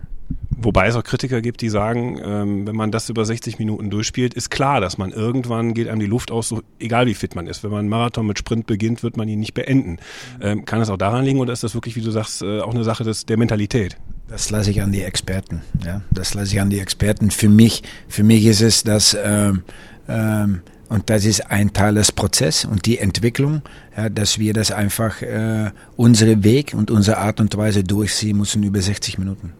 Wobei 0.63 0.87
es 0.87 0.95
auch 0.95 1.03
Kritiker 1.03 1.41
gibt, 1.41 1.61
die 1.61 1.69
sagen, 1.69 2.19
ähm, 2.23 2.67
wenn 2.67 2.75
man 2.75 2.91
das 2.91 3.09
über 3.09 3.25
60 3.25 3.57
Minuten 3.57 3.89
durchspielt, 3.89 4.33
ist 4.33 4.49
klar, 4.49 4.79
dass 4.79 4.97
man 4.97 5.11
irgendwann 5.11 5.73
geht 5.73 5.87
einem 5.87 5.99
die 5.99 6.05
Luft 6.05 6.29
aus, 6.29 6.49
so, 6.49 6.61
egal 6.79 7.07
wie 7.07 7.13
fit 7.13 7.35
man 7.35 7.47
ist. 7.47 7.63
Wenn 7.63 7.71
man 7.71 7.79
einen 7.79 7.89
Marathon 7.89 8.27
mit 8.27 8.37
Sprint 8.37 8.67
beginnt, 8.67 9.01
wird 9.01 9.17
man 9.17 9.27
ihn 9.27 9.39
nicht 9.39 9.53
beenden. 9.53 9.97
Ähm, 10.39 10.65
kann 10.65 10.81
es 10.81 10.89
auch 10.89 10.97
daran 10.97 11.25
liegen 11.25 11.39
oder 11.39 11.53
ist 11.53 11.63
das 11.63 11.73
wirklich, 11.73 11.95
wie 11.95 12.01
du 12.01 12.11
sagst, 12.11 12.41
äh, 12.41 12.59
auch 12.59 12.73
eine 12.73 12.83
Sache 12.83 13.03
des, 13.03 13.25
der 13.25 13.37
Mentalität? 13.37 13.97
Das 14.27 14.49
lasse 14.49 14.71
ich 14.71 14.81
an 14.81 14.91
die 14.91 15.01
Experten. 15.01 15.61
Ja, 15.83 16.01
das 16.11 16.33
lasse 16.35 16.53
ich 16.53 16.61
an 16.61 16.69
die 16.69 16.79
Experten. 16.79 17.31
Für 17.31 17.49
mich, 17.49 17.83
für 18.07 18.23
mich 18.23 18.45
ist 18.45 18.61
es, 18.61 18.83
dass 18.83 19.17
ähm, 19.21 19.63
ähm, 20.07 20.61
und 20.91 21.09
das 21.09 21.23
ist 21.23 21.49
ein 21.49 21.71
Teil 21.71 21.95
des 21.95 22.11
Prozesses 22.11 22.65
und 22.65 22.85
die 22.85 22.99
Entwicklung, 22.99 23.61
ja, 23.95 24.09
dass 24.09 24.39
wir 24.39 24.53
das 24.53 24.71
einfach 24.71 25.21
äh, 25.21 25.71
unsere 25.95 26.43
Weg 26.43 26.73
und 26.73 26.91
unsere 26.91 27.17
Art 27.17 27.39
und 27.39 27.55
Weise 27.55 27.81
durchziehen 27.81 28.35
müssen 28.35 28.61
über 28.61 28.81
60 28.81 29.17
Minuten. 29.17 29.53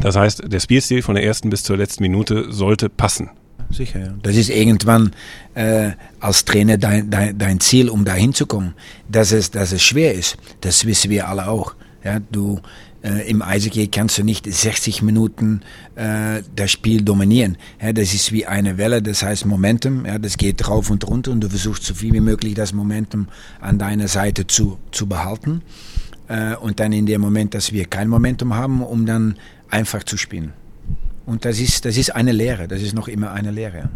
Das 0.00 0.14
heißt, 0.14 0.44
der 0.46 0.60
Spielstil 0.60 1.02
von 1.02 1.16
der 1.16 1.24
ersten 1.24 1.50
bis 1.50 1.64
zur 1.64 1.76
letzten 1.76 2.04
Minute 2.04 2.52
sollte 2.52 2.88
passen. 2.88 3.30
Sicher, 3.72 3.98
ja. 3.98 4.14
Das 4.22 4.36
ist 4.36 4.48
irgendwann 4.48 5.10
äh, 5.54 5.90
als 6.20 6.44
Trainer 6.44 6.78
dein, 6.78 7.10
dein, 7.10 7.36
dein 7.36 7.58
Ziel, 7.58 7.88
um 7.88 8.04
da 8.04 8.14
hinzukommen. 8.14 8.74
Dass 9.08 9.32
es, 9.32 9.50
dass 9.50 9.72
es 9.72 9.82
schwer 9.82 10.14
ist, 10.14 10.36
das 10.60 10.84
wissen 10.84 11.10
wir 11.10 11.26
alle 11.26 11.48
auch. 11.48 11.74
Ja, 12.04 12.20
du, 12.20 12.60
äh, 13.02 13.30
Im 13.30 13.40
Eishockey 13.40 13.88
kannst 13.88 14.18
du 14.18 14.24
nicht 14.24 14.52
60 14.52 15.02
Minuten 15.02 15.62
äh, 15.94 16.42
das 16.54 16.70
Spiel 16.70 17.02
dominieren. 17.02 17.56
Ja, 17.80 17.92
das 17.92 18.12
ist 18.12 18.30
wie 18.32 18.46
eine 18.46 18.76
Welle, 18.76 19.00
das 19.00 19.22
heißt 19.22 19.46
Momentum. 19.46 20.04
Ja, 20.04 20.18
das 20.18 20.36
geht 20.36 20.68
rauf 20.68 20.90
und 20.90 21.06
runter 21.06 21.30
und 21.30 21.40
du 21.40 21.48
versuchst 21.48 21.84
so 21.84 21.94
viel 21.94 22.12
wie 22.12 22.20
möglich 22.20 22.54
das 22.54 22.72
Momentum 22.72 23.28
an 23.60 23.78
deiner 23.78 24.08
Seite 24.08 24.46
zu, 24.46 24.78
zu 24.92 25.06
behalten. 25.06 25.62
Äh, 26.28 26.56
und 26.56 26.78
dann 26.78 26.92
in 26.92 27.06
dem 27.06 27.22
Moment, 27.22 27.54
dass 27.54 27.72
wir 27.72 27.86
kein 27.86 28.08
Momentum 28.08 28.54
haben, 28.54 28.82
um 28.82 29.06
dann 29.06 29.36
einfach 29.70 30.04
zu 30.04 30.18
spielen. 30.18 30.52
Und 31.24 31.44
das 31.44 31.58
ist, 31.58 31.84
das 31.84 31.96
ist 31.96 32.14
eine 32.14 32.32
Lehre, 32.32 32.68
das 32.68 32.82
ist 32.82 32.94
noch 32.94 33.08
immer 33.08 33.32
eine 33.32 33.50
Lehre. 33.50 33.88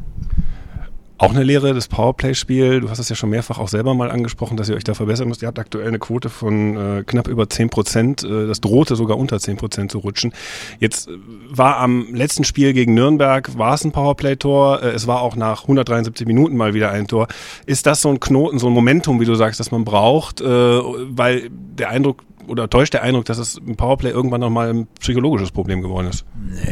Auch 1.16 1.30
eine 1.30 1.44
Lehre, 1.44 1.72
das 1.74 1.86
Powerplay-Spiel, 1.86 2.80
du 2.80 2.90
hast 2.90 2.98
es 2.98 3.08
ja 3.08 3.14
schon 3.14 3.30
mehrfach 3.30 3.58
auch 3.58 3.68
selber 3.68 3.94
mal 3.94 4.10
angesprochen, 4.10 4.56
dass 4.56 4.68
ihr 4.68 4.74
euch 4.74 4.82
da 4.82 4.94
verbessern 4.94 5.28
müsst. 5.28 5.42
Ihr 5.42 5.48
habt 5.48 5.60
aktuell 5.60 5.86
eine 5.86 6.00
Quote 6.00 6.28
von 6.28 6.76
äh, 6.76 7.04
knapp 7.04 7.28
über 7.28 7.48
10 7.48 7.70
Prozent. 7.70 8.24
Äh, 8.24 8.48
das 8.48 8.60
drohte 8.60 8.96
sogar 8.96 9.16
unter 9.16 9.38
10 9.38 9.56
Prozent 9.56 9.92
zu 9.92 9.98
rutschen. 9.98 10.32
Jetzt 10.80 11.08
äh, 11.08 11.12
war 11.48 11.76
am 11.76 12.12
letzten 12.12 12.42
Spiel 12.42 12.72
gegen 12.72 12.94
Nürnberg, 12.94 13.56
war 13.56 13.74
es 13.74 13.84
ein 13.84 13.92
Powerplay-Tor. 13.92 14.82
Äh, 14.82 14.88
es 14.88 15.06
war 15.06 15.20
auch 15.20 15.36
nach 15.36 15.62
173 15.62 16.26
Minuten 16.26 16.56
mal 16.56 16.74
wieder 16.74 16.90
ein 16.90 17.06
Tor. 17.06 17.28
Ist 17.64 17.86
das 17.86 18.02
so 18.02 18.08
ein 18.08 18.18
Knoten, 18.18 18.58
so 18.58 18.66
ein 18.66 18.72
Momentum, 18.72 19.20
wie 19.20 19.24
du 19.24 19.36
sagst, 19.36 19.60
das 19.60 19.70
man 19.70 19.84
braucht? 19.84 20.40
Äh, 20.40 20.44
weil 20.46 21.48
der 21.50 21.90
Eindruck 21.90 22.24
oder 22.48 22.68
täuscht 22.68 22.92
der 22.92 23.02
Eindruck, 23.02 23.24
dass 23.26 23.38
es 23.38 23.56
im 23.56 23.76
Powerplay 23.76 24.10
irgendwann 24.10 24.40
nochmal 24.40 24.68
ein 24.68 24.88
psychologisches 24.98 25.52
Problem 25.52 25.80
geworden 25.80 26.08
ist? 26.08 26.24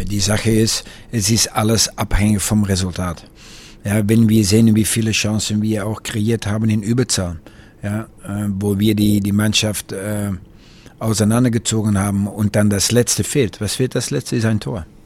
Die 0.04 0.20
Sache 0.20 0.50
ist, 0.50 0.84
es 1.12 1.30
ist 1.30 1.54
alles 1.54 1.96
abhängig 1.96 2.42
vom 2.42 2.64
Resultat. 2.64 3.24
Ja, 3.84 4.08
wenn 4.08 4.28
wir 4.28 4.44
sehen, 4.44 4.74
wie 4.76 4.84
viele 4.84 5.10
Chancen 5.10 5.60
wir 5.62 5.86
auch 5.86 6.02
kreiert 6.02 6.46
haben 6.46 6.70
in 6.70 6.82
Überzahl, 6.82 7.40
ja, 7.82 8.02
äh, 8.24 8.46
wo 8.48 8.78
wir 8.78 8.94
die, 8.94 9.20
die 9.20 9.32
Mannschaft 9.32 9.92
äh, 9.92 10.30
auseinandergezogen 11.00 11.98
haben 11.98 12.28
und 12.28 12.54
dann 12.54 12.70
das 12.70 12.92
letzte 12.92 13.24
fehlt. 13.24 13.60
Was 13.60 13.74
fehlt 13.74 13.94
das 13.94 14.10
letzte? 14.10 14.36
Ist 14.36 14.44
ein 14.44 14.60
Tor. 14.60 14.86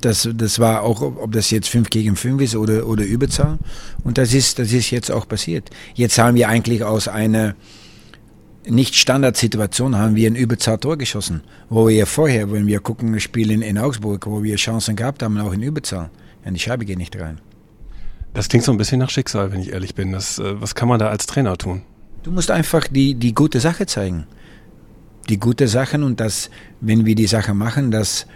Das, 0.00 0.26
das 0.34 0.58
war 0.58 0.82
auch, 0.84 1.02
ob 1.02 1.32
das 1.32 1.50
jetzt 1.50 1.68
5 1.68 1.90
gegen 1.90 2.16
5 2.16 2.40
ist 2.40 2.56
oder, 2.56 2.86
oder 2.86 3.04
Überzahl. 3.04 3.58
Und 4.04 4.16
das 4.16 4.32
ist, 4.32 4.58
das 4.58 4.72
ist 4.72 4.90
jetzt 4.90 5.10
auch 5.10 5.28
passiert. 5.28 5.68
Jetzt 5.94 6.16
haben 6.16 6.34
wir 6.34 6.48
eigentlich 6.48 6.82
aus 6.82 7.08
einer 7.08 7.54
nicht 8.68 8.96
Standardsituation 8.96 9.96
haben 9.96 10.16
wir 10.16 10.28
ein 10.28 10.34
Überzahl-Tor 10.34 10.96
geschossen. 10.96 11.42
Wo 11.68 11.88
wir 11.88 12.06
vorher, 12.06 12.50
wenn 12.50 12.66
wir 12.66 12.80
gucken, 12.80 13.12
das 13.12 13.22
Spiel 13.22 13.50
in, 13.50 13.62
in 13.62 13.78
Augsburg, 13.78 14.26
wo 14.26 14.42
wir 14.42 14.56
Chancen 14.56 14.96
gehabt 14.96 15.22
haben, 15.22 15.38
auch 15.38 15.52
in 15.52 15.62
Überzahl. 15.62 16.10
Ja, 16.44 16.50
die 16.50 16.58
Scheibe 16.58 16.84
geht 16.84 16.98
nicht 16.98 17.14
rein. 17.16 17.38
Das 18.36 18.50
klingt 18.50 18.66
so 18.66 18.70
ein 18.70 18.76
bisschen 18.76 18.98
nach 18.98 19.08
Schicksal, 19.08 19.50
wenn 19.50 19.62
ich 19.62 19.72
ehrlich 19.72 19.94
bin. 19.94 20.12
Das, 20.12 20.38
äh, 20.38 20.60
was 20.60 20.74
kann 20.74 20.88
man 20.88 20.98
da 20.98 21.08
als 21.08 21.24
Trainer 21.24 21.56
tun? 21.56 21.80
Du 22.22 22.30
musst 22.30 22.50
einfach 22.50 22.86
die, 22.86 23.14
die 23.14 23.34
gute 23.34 23.60
Sache 23.60 23.86
zeigen. 23.86 24.26
Die 25.30 25.40
gute 25.40 25.68
Sachen 25.68 26.02
und 26.02 26.20
das, 26.20 26.50
wenn 26.82 27.06
wir 27.06 27.14
die 27.14 27.28
Sache 27.28 27.54
machen, 27.54 27.90
dass, 27.90 28.26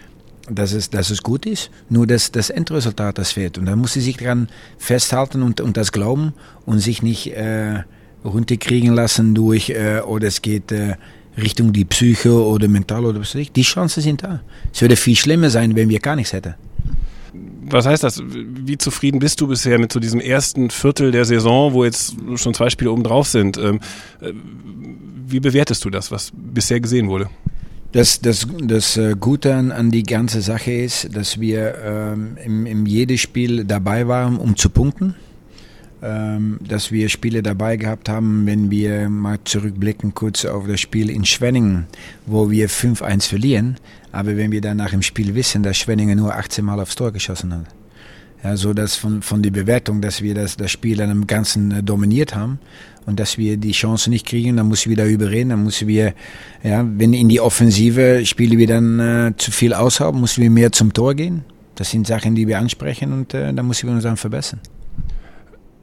dass, 0.48 0.72
es, 0.72 0.88
dass 0.88 1.10
es 1.10 1.22
gut 1.22 1.44
ist, 1.44 1.70
nur 1.90 2.06
dass 2.06 2.32
das 2.32 2.48
Endresultat 2.48 3.18
das 3.18 3.32
fehlt. 3.32 3.58
Und 3.58 3.66
dann 3.66 3.78
muss 3.78 3.92
sie 3.92 4.00
sich 4.00 4.16
daran 4.16 4.48
festhalten 4.78 5.42
und, 5.42 5.60
und 5.60 5.76
das 5.76 5.92
glauben 5.92 6.32
und 6.64 6.78
sich 6.78 7.02
nicht 7.02 7.34
äh, 7.34 7.82
runterkriegen 8.24 8.94
lassen 8.94 9.34
durch, 9.34 9.68
äh, 9.68 10.00
oder 10.00 10.28
es 10.28 10.40
geht 10.40 10.72
äh, 10.72 10.96
Richtung 11.36 11.74
die 11.74 11.84
Psyche 11.84 12.32
oder 12.32 12.68
mental 12.68 13.04
oder 13.04 13.20
was 13.20 13.34
weiß 13.34 13.42
ich. 13.42 13.52
Die 13.52 13.62
Chancen 13.62 14.02
sind 14.02 14.22
da. 14.22 14.40
Es 14.72 14.80
würde 14.80 14.96
viel 14.96 15.16
schlimmer 15.16 15.50
sein, 15.50 15.76
wenn 15.76 15.90
wir 15.90 16.00
gar 16.00 16.16
nichts 16.16 16.32
hätten 16.32 16.54
was 17.70 17.86
heißt 17.86 18.02
das? 18.02 18.22
Wie 18.24 18.78
zufrieden 18.78 19.18
bist 19.18 19.40
du 19.40 19.46
bisher 19.46 19.78
mit 19.78 19.92
so 19.92 20.00
diesem 20.00 20.20
ersten 20.20 20.70
Viertel 20.70 21.10
der 21.10 21.24
Saison, 21.24 21.72
wo 21.72 21.84
jetzt 21.84 22.16
schon 22.36 22.54
zwei 22.54 22.70
Spiele 22.70 22.92
oben 22.92 23.02
drauf 23.02 23.28
sind? 23.28 23.56
Ähm, 23.58 23.80
äh, 24.20 24.32
wie 25.26 25.40
bewertest 25.40 25.84
du 25.84 25.90
das, 25.90 26.10
was 26.10 26.32
bisher 26.34 26.80
gesehen 26.80 27.08
wurde? 27.08 27.28
Das, 27.92 28.20
das, 28.20 28.46
das 28.62 28.96
äh, 28.96 29.16
Gute 29.18 29.54
an, 29.54 29.72
an 29.72 29.90
die 29.90 30.04
ganze 30.04 30.42
Sache 30.42 30.70
ist, 30.70 31.14
dass 31.16 31.40
wir 31.40 31.74
ähm, 31.84 32.36
im, 32.44 32.66
im 32.66 32.86
jedes 32.86 33.20
Spiel 33.20 33.64
dabei 33.64 34.06
waren, 34.06 34.36
um 34.36 34.56
zu 34.56 34.70
punkten. 34.70 35.16
Ähm, 36.02 36.60
dass 36.66 36.90
wir 36.90 37.10
Spiele 37.10 37.42
dabei 37.42 37.76
gehabt 37.76 38.08
haben, 38.08 38.46
wenn 38.46 38.70
wir 38.70 39.10
mal 39.10 39.38
zurückblicken 39.44 40.14
kurz 40.14 40.46
auf 40.46 40.66
das 40.66 40.80
Spiel 40.80 41.10
in 41.10 41.26
Schwenningen, 41.26 41.88
wo 42.24 42.50
wir 42.50 42.70
5-1 42.70 43.28
verlieren, 43.28 43.76
aber 44.12 44.36
wenn 44.36 44.52
wir 44.52 44.60
dann 44.60 44.76
nach 44.76 44.90
dem 44.90 45.02
Spiel 45.02 45.34
wissen, 45.34 45.62
dass 45.62 45.76
Schwenningen 45.76 46.18
nur 46.18 46.34
18 46.34 46.64
Mal 46.64 46.80
aufs 46.80 46.96
Tor 46.96 47.12
geschossen 47.12 47.54
hat. 47.54 47.66
Ja, 48.42 48.56
so 48.56 48.72
dass 48.72 48.96
von, 48.96 49.20
von 49.20 49.42
der 49.42 49.50
Bewertung, 49.50 50.00
dass 50.00 50.22
wir 50.22 50.34
das, 50.34 50.56
das 50.56 50.70
Spiel 50.70 50.96
dann 50.96 51.10
im 51.10 51.26
Ganzen 51.26 51.70
äh, 51.72 51.82
dominiert 51.82 52.34
haben 52.34 52.58
und 53.04 53.20
dass 53.20 53.36
wir 53.36 53.58
die 53.58 53.72
Chance 53.72 54.08
nicht 54.08 54.26
kriegen, 54.26 54.56
dann 54.56 54.68
müssen 54.68 54.88
wir 54.88 54.96
darüber 54.96 55.30
reden, 55.30 55.50
dann 55.50 55.64
müssen 55.64 55.88
wir, 55.88 56.14
ja, 56.62 56.86
wenn 56.96 57.12
in 57.12 57.28
die 57.28 57.40
Offensive 57.40 58.24
Spiele 58.24 58.56
wir 58.56 58.66
dann 58.66 58.98
äh, 58.98 59.32
zu 59.36 59.50
viel 59.50 59.74
aushaben, 59.74 60.20
müssen 60.22 60.42
wir 60.42 60.50
mehr 60.50 60.72
zum 60.72 60.92
Tor 60.94 61.14
gehen. 61.14 61.44
Das 61.74 61.90
sind 61.90 62.06
Sachen, 62.06 62.34
die 62.34 62.46
wir 62.46 62.58
ansprechen 62.58 63.12
und 63.12 63.34
äh, 63.34 63.52
da 63.52 63.62
müssen 63.62 63.88
wir 63.88 63.94
uns 63.94 64.04
dann 64.04 64.16
verbessern. 64.16 64.60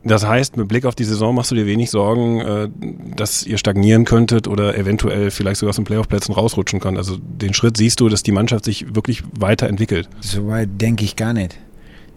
Das 0.08 0.26
heißt, 0.26 0.56
mit 0.56 0.68
Blick 0.68 0.86
auf 0.86 0.96
die 0.96 1.04
Saison 1.04 1.36
machst 1.36 1.52
du 1.52 1.56
dir 1.56 1.66
wenig 1.66 1.90
Sorgen, 1.92 2.40
äh, 2.40 2.70
dass 3.16 3.46
ihr 3.46 3.58
stagnieren 3.58 4.06
könntet 4.06 4.48
oder 4.48 4.78
eventuell 4.78 5.32
vielleicht 5.32 5.60
sogar 5.60 5.72
aus 5.72 5.76
den 5.76 5.86
Playoff-Plätzen 5.86 6.34
rausrutschen 6.34 6.80
kann. 6.80 6.98
Also 6.98 7.18
den 7.18 7.54
Schritt 7.54 7.78
siehst 7.78 8.00
du, 8.00 8.08
dass 8.08 8.24
die 8.24 8.32
Mannschaft 8.32 8.66
sich 8.66 8.96
wirklich 8.96 9.24
weiterentwickelt. 9.38 10.08
Soweit 10.22 10.70
denke 10.80 11.04
ich 11.04 11.16
gar 11.16 11.34
nicht. 11.34 11.58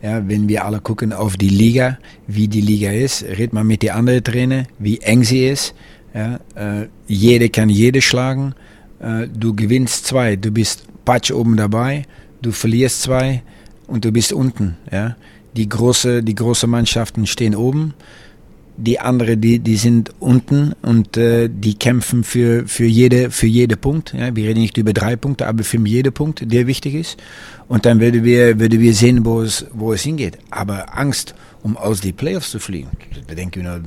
Ja, 0.03 0.27
wenn 0.27 0.49
wir 0.49 0.65
alle 0.65 0.81
gucken 0.81 1.13
auf 1.13 1.37
die 1.37 1.51
Liga, 1.51 1.99
wie 2.27 2.49
die 2.49 2.63
Liga 2.63 2.91
ist, 2.91 3.23
red 3.23 3.53
mal 3.53 3.65
mit 3.65 3.83
den 3.83 3.91
anderen 3.91 4.25
Trainer, 4.25 4.65
wie 4.79 4.99
eng 4.99 5.25
sie 5.25 5.47
ist. 5.47 5.75
Ja, 6.15 6.41
äh, 6.55 6.87
jeder 7.07 7.49
kann 7.49 7.69
jede 7.69 8.01
schlagen. 8.01 8.55
Äh, 9.01 9.29
du 9.29 9.55
gewinnst 9.55 10.07
zwei, 10.07 10.37
du 10.37 10.51
bist 10.51 10.85
patsch 11.05 11.33
oben 11.33 11.57
dabei, 11.57 12.07
du 12.41 12.53
verlierst 12.53 13.03
zwei 13.03 13.43
und 13.87 14.05
du 14.05 14.13
bist 14.13 14.33
unten. 14.33 14.77
Ja. 14.91 15.17
Die 15.57 15.69
große, 15.69 16.23
die 16.23 16.35
große 16.35 16.67
Mannschaften 16.67 17.27
stehen 17.27 17.55
oben 17.55 17.95
die 18.81 18.99
andere, 18.99 19.37
die, 19.37 19.59
die 19.59 19.77
sind 19.77 20.11
unten 20.21 20.75
und 20.83 21.17
äh, 21.17 21.49
die 21.53 21.75
kämpfen 21.75 22.25
für, 22.25 22.67
für, 22.67 22.87
jede, 22.87 23.31
für 23.31 23.47
jede 23.47 23.77
Punkt. 23.77 24.15
Ja, 24.15 24.35
wir 24.35 24.49
reden 24.49 24.61
nicht 24.61 24.79
über 24.79 24.93
drei 24.93 25.17
Punkte, 25.17 25.47
aber 25.47 25.65
für 25.65 25.79
jeden 25.79 26.13
Punkt, 26.13 26.51
der 26.51 26.67
wichtig 26.67 26.95
ist. 26.95 27.19
Und 27.69 27.85
dann 27.85 28.01
würden 28.01 28.25
wir, 28.25 28.59
würden 28.59 28.81
wir 28.81 28.95
sehen, 28.95 29.25
wo 29.25 29.43
es, 29.43 29.67
wo 29.73 29.93
es 29.93 30.03
hingeht. 30.03 30.39
Aber 30.51 30.97
Angst, 30.97 31.35
um 31.63 31.77
aus 31.77 32.01
die 32.01 32.13
Playoffs 32.13 32.51
zu 32.51 32.59
fliegen, 32.59 32.89
da 33.27 33.35
denken 33.35 33.63
wir, 33.63 33.83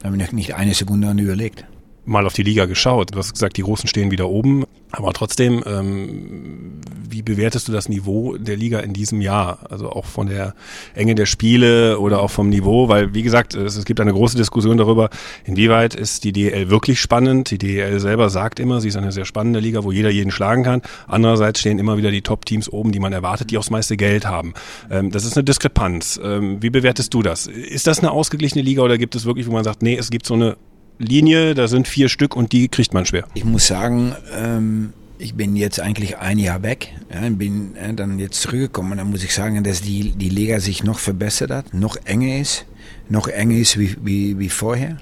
da 0.00 0.08
haben 0.08 0.18
wir 0.18 0.32
nicht 0.32 0.54
eine 0.54 0.74
Sekunde 0.74 1.08
an 1.08 1.18
überlegt 1.18 1.64
mal 2.06 2.24
auf 2.24 2.34
die 2.34 2.42
Liga 2.42 2.66
geschaut. 2.66 3.12
Du 3.12 3.18
hast 3.18 3.32
gesagt, 3.32 3.56
die 3.56 3.62
Großen 3.62 3.88
stehen 3.88 4.10
wieder 4.10 4.28
oben. 4.28 4.64
Aber 4.92 5.12
trotzdem, 5.12 5.62
ähm, 5.66 6.80
wie 7.08 7.22
bewertest 7.22 7.68
du 7.68 7.72
das 7.72 7.88
Niveau 7.88 8.36
der 8.36 8.56
Liga 8.56 8.78
in 8.80 8.92
diesem 8.92 9.20
Jahr? 9.20 9.58
Also 9.68 9.90
auch 9.90 10.04
von 10.04 10.28
der 10.28 10.54
Enge 10.94 11.14
der 11.14 11.26
Spiele 11.26 11.98
oder 11.98 12.20
auch 12.20 12.30
vom 12.30 12.48
Niveau? 12.48 12.88
Weil, 12.88 13.12
wie 13.12 13.22
gesagt, 13.22 13.54
es, 13.54 13.76
es 13.76 13.84
gibt 13.84 14.00
eine 14.00 14.12
große 14.12 14.36
Diskussion 14.36 14.76
darüber, 14.76 15.10
inwieweit 15.44 15.94
ist 15.94 16.24
die 16.24 16.32
DL 16.32 16.70
wirklich 16.70 17.00
spannend. 17.00 17.50
Die 17.50 17.58
DL 17.58 17.98
selber 18.00 18.30
sagt 18.30 18.60
immer, 18.60 18.80
sie 18.80 18.88
ist 18.88 18.96
eine 18.96 19.12
sehr 19.12 19.24
spannende 19.24 19.60
Liga, 19.60 19.82
wo 19.82 19.92
jeder 19.92 20.10
jeden 20.10 20.30
schlagen 20.30 20.62
kann. 20.62 20.82
Andererseits 21.08 21.60
stehen 21.60 21.78
immer 21.78 21.96
wieder 21.96 22.10
die 22.10 22.22
Top-Teams 22.22 22.68
oben, 22.72 22.92
die 22.92 23.00
man 23.00 23.12
erwartet, 23.12 23.50
die 23.50 23.58
auch 23.58 23.62
das 23.62 23.70
meiste 23.70 23.96
Geld 23.96 24.26
haben. 24.26 24.54
Ähm, 24.90 25.10
das 25.10 25.24
ist 25.24 25.36
eine 25.36 25.44
Diskrepanz. 25.44 26.20
Ähm, 26.22 26.62
wie 26.62 26.70
bewertest 26.70 27.12
du 27.12 27.22
das? 27.22 27.48
Ist 27.48 27.86
das 27.86 27.98
eine 27.98 28.12
ausgeglichene 28.12 28.62
Liga 28.62 28.82
oder 28.82 28.98
gibt 28.98 29.16
es 29.16 29.24
wirklich, 29.24 29.46
wo 29.48 29.52
man 29.52 29.64
sagt, 29.64 29.82
nee, 29.82 29.96
es 29.96 30.10
gibt 30.10 30.26
so 30.26 30.34
eine 30.34 30.56
Linie, 30.98 31.54
da 31.54 31.68
sind 31.68 31.88
vier 31.88 32.08
Stück 32.08 32.36
und 32.36 32.52
die 32.52 32.68
kriegt 32.68 32.94
man 32.94 33.04
schwer. 33.04 33.26
Ich 33.34 33.44
muss 33.44 33.66
sagen, 33.66 34.14
ähm, 34.34 34.92
ich 35.18 35.34
bin 35.34 35.56
jetzt 35.56 35.80
eigentlich 35.80 36.18
ein 36.18 36.38
Jahr 36.38 36.62
weg, 36.62 36.92
ja, 37.12 37.28
bin 37.30 37.76
äh, 37.76 37.92
dann 37.94 38.18
jetzt 38.18 38.40
zurückgekommen. 38.40 38.98
Dann 38.98 39.10
muss 39.10 39.22
ich 39.22 39.34
sagen, 39.34 39.62
dass 39.64 39.82
die, 39.82 40.12
die 40.12 40.28
Liga 40.28 40.60
sich 40.60 40.84
noch 40.84 40.98
verbessert 40.98 41.50
hat, 41.50 41.74
noch 41.74 41.96
enger 42.04 42.38
ist, 42.38 42.64
noch 43.08 43.28
enger 43.28 43.56
ist 43.56 43.78
wie, 43.78 43.96
wie, 44.02 44.38
wie 44.38 44.48
vorher. 44.48 44.98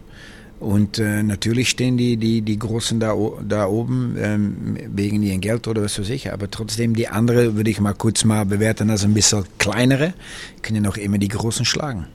Und 0.61 0.99
äh, 0.99 1.23
natürlich 1.23 1.69
stehen 1.69 1.97
die, 1.97 2.17
die, 2.17 2.41
die 2.41 2.59
Großen 2.59 2.99
da, 2.99 3.15
da 3.47 3.67
oben 3.67 4.17
ähm, 4.19 4.77
wegen 4.95 5.23
ihrem 5.23 5.41
Geld 5.41 5.69
oder 5.69 5.83
was 5.83 5.99
weiß 5.99 6.09
ich. 6.09 6.33
Aber 6.33 6.51
trotzdem, 6.51 6.95
die 6.95 7.09
andere 7.09 7.55
würde 7.57 7.71
ich 7.71 7.81
mal 7.81 7.93
kurz 7.93 8.25
mal 8.25 8.47
bewerten 8.47 8.89
als 8.89 9.05
ein 9.05 9.15
bisschen 9.15 9.45
kleinere, 9.59 10.15
können 10.63 10.83
noch 10.83 10.97
immer 10.97 11.19
die 11.19 11.29
Großen 11.29 11.65
schlagen. 11.65 12.07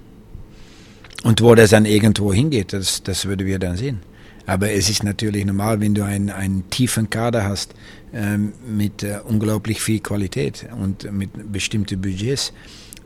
Und 1.24 1.42
wo 1.42 1.54
das 1.56 1.72
dann 1.72 1.86
irgendwo 1.86 2.34
hingeht, 2.34 2.74
das, 2.74 3.04
das 3.04 3.26
würden 3.26 3.46
wir 3.46 3.60
dann 3.60 3.76
sehen. 3.76 4.00
Aber 4.46 4.72
es 4.72 4.90
ist 4.90 5.04
natürlich 5.04 5.46
normal, 5.46 5.80
wenn 5.80 5.94
du 5.94 6.04
einen, 6.04 6.30
einen 6.30 6.70
tiefen 6.70 7.10
Kader 7.10 7.44
hast 7.44 7.76
ähm, 8.14 8.54
mit 8.68 9.04
äh, 9.04 9.20
unglaublich 9.24 9.82
viel 9.82 10.00
Qualität 10.00 10.66
und 10.80 11.12
mit 11.12 11.30
bestimmten 11.52 12.02
Budgets, 12.02 12.52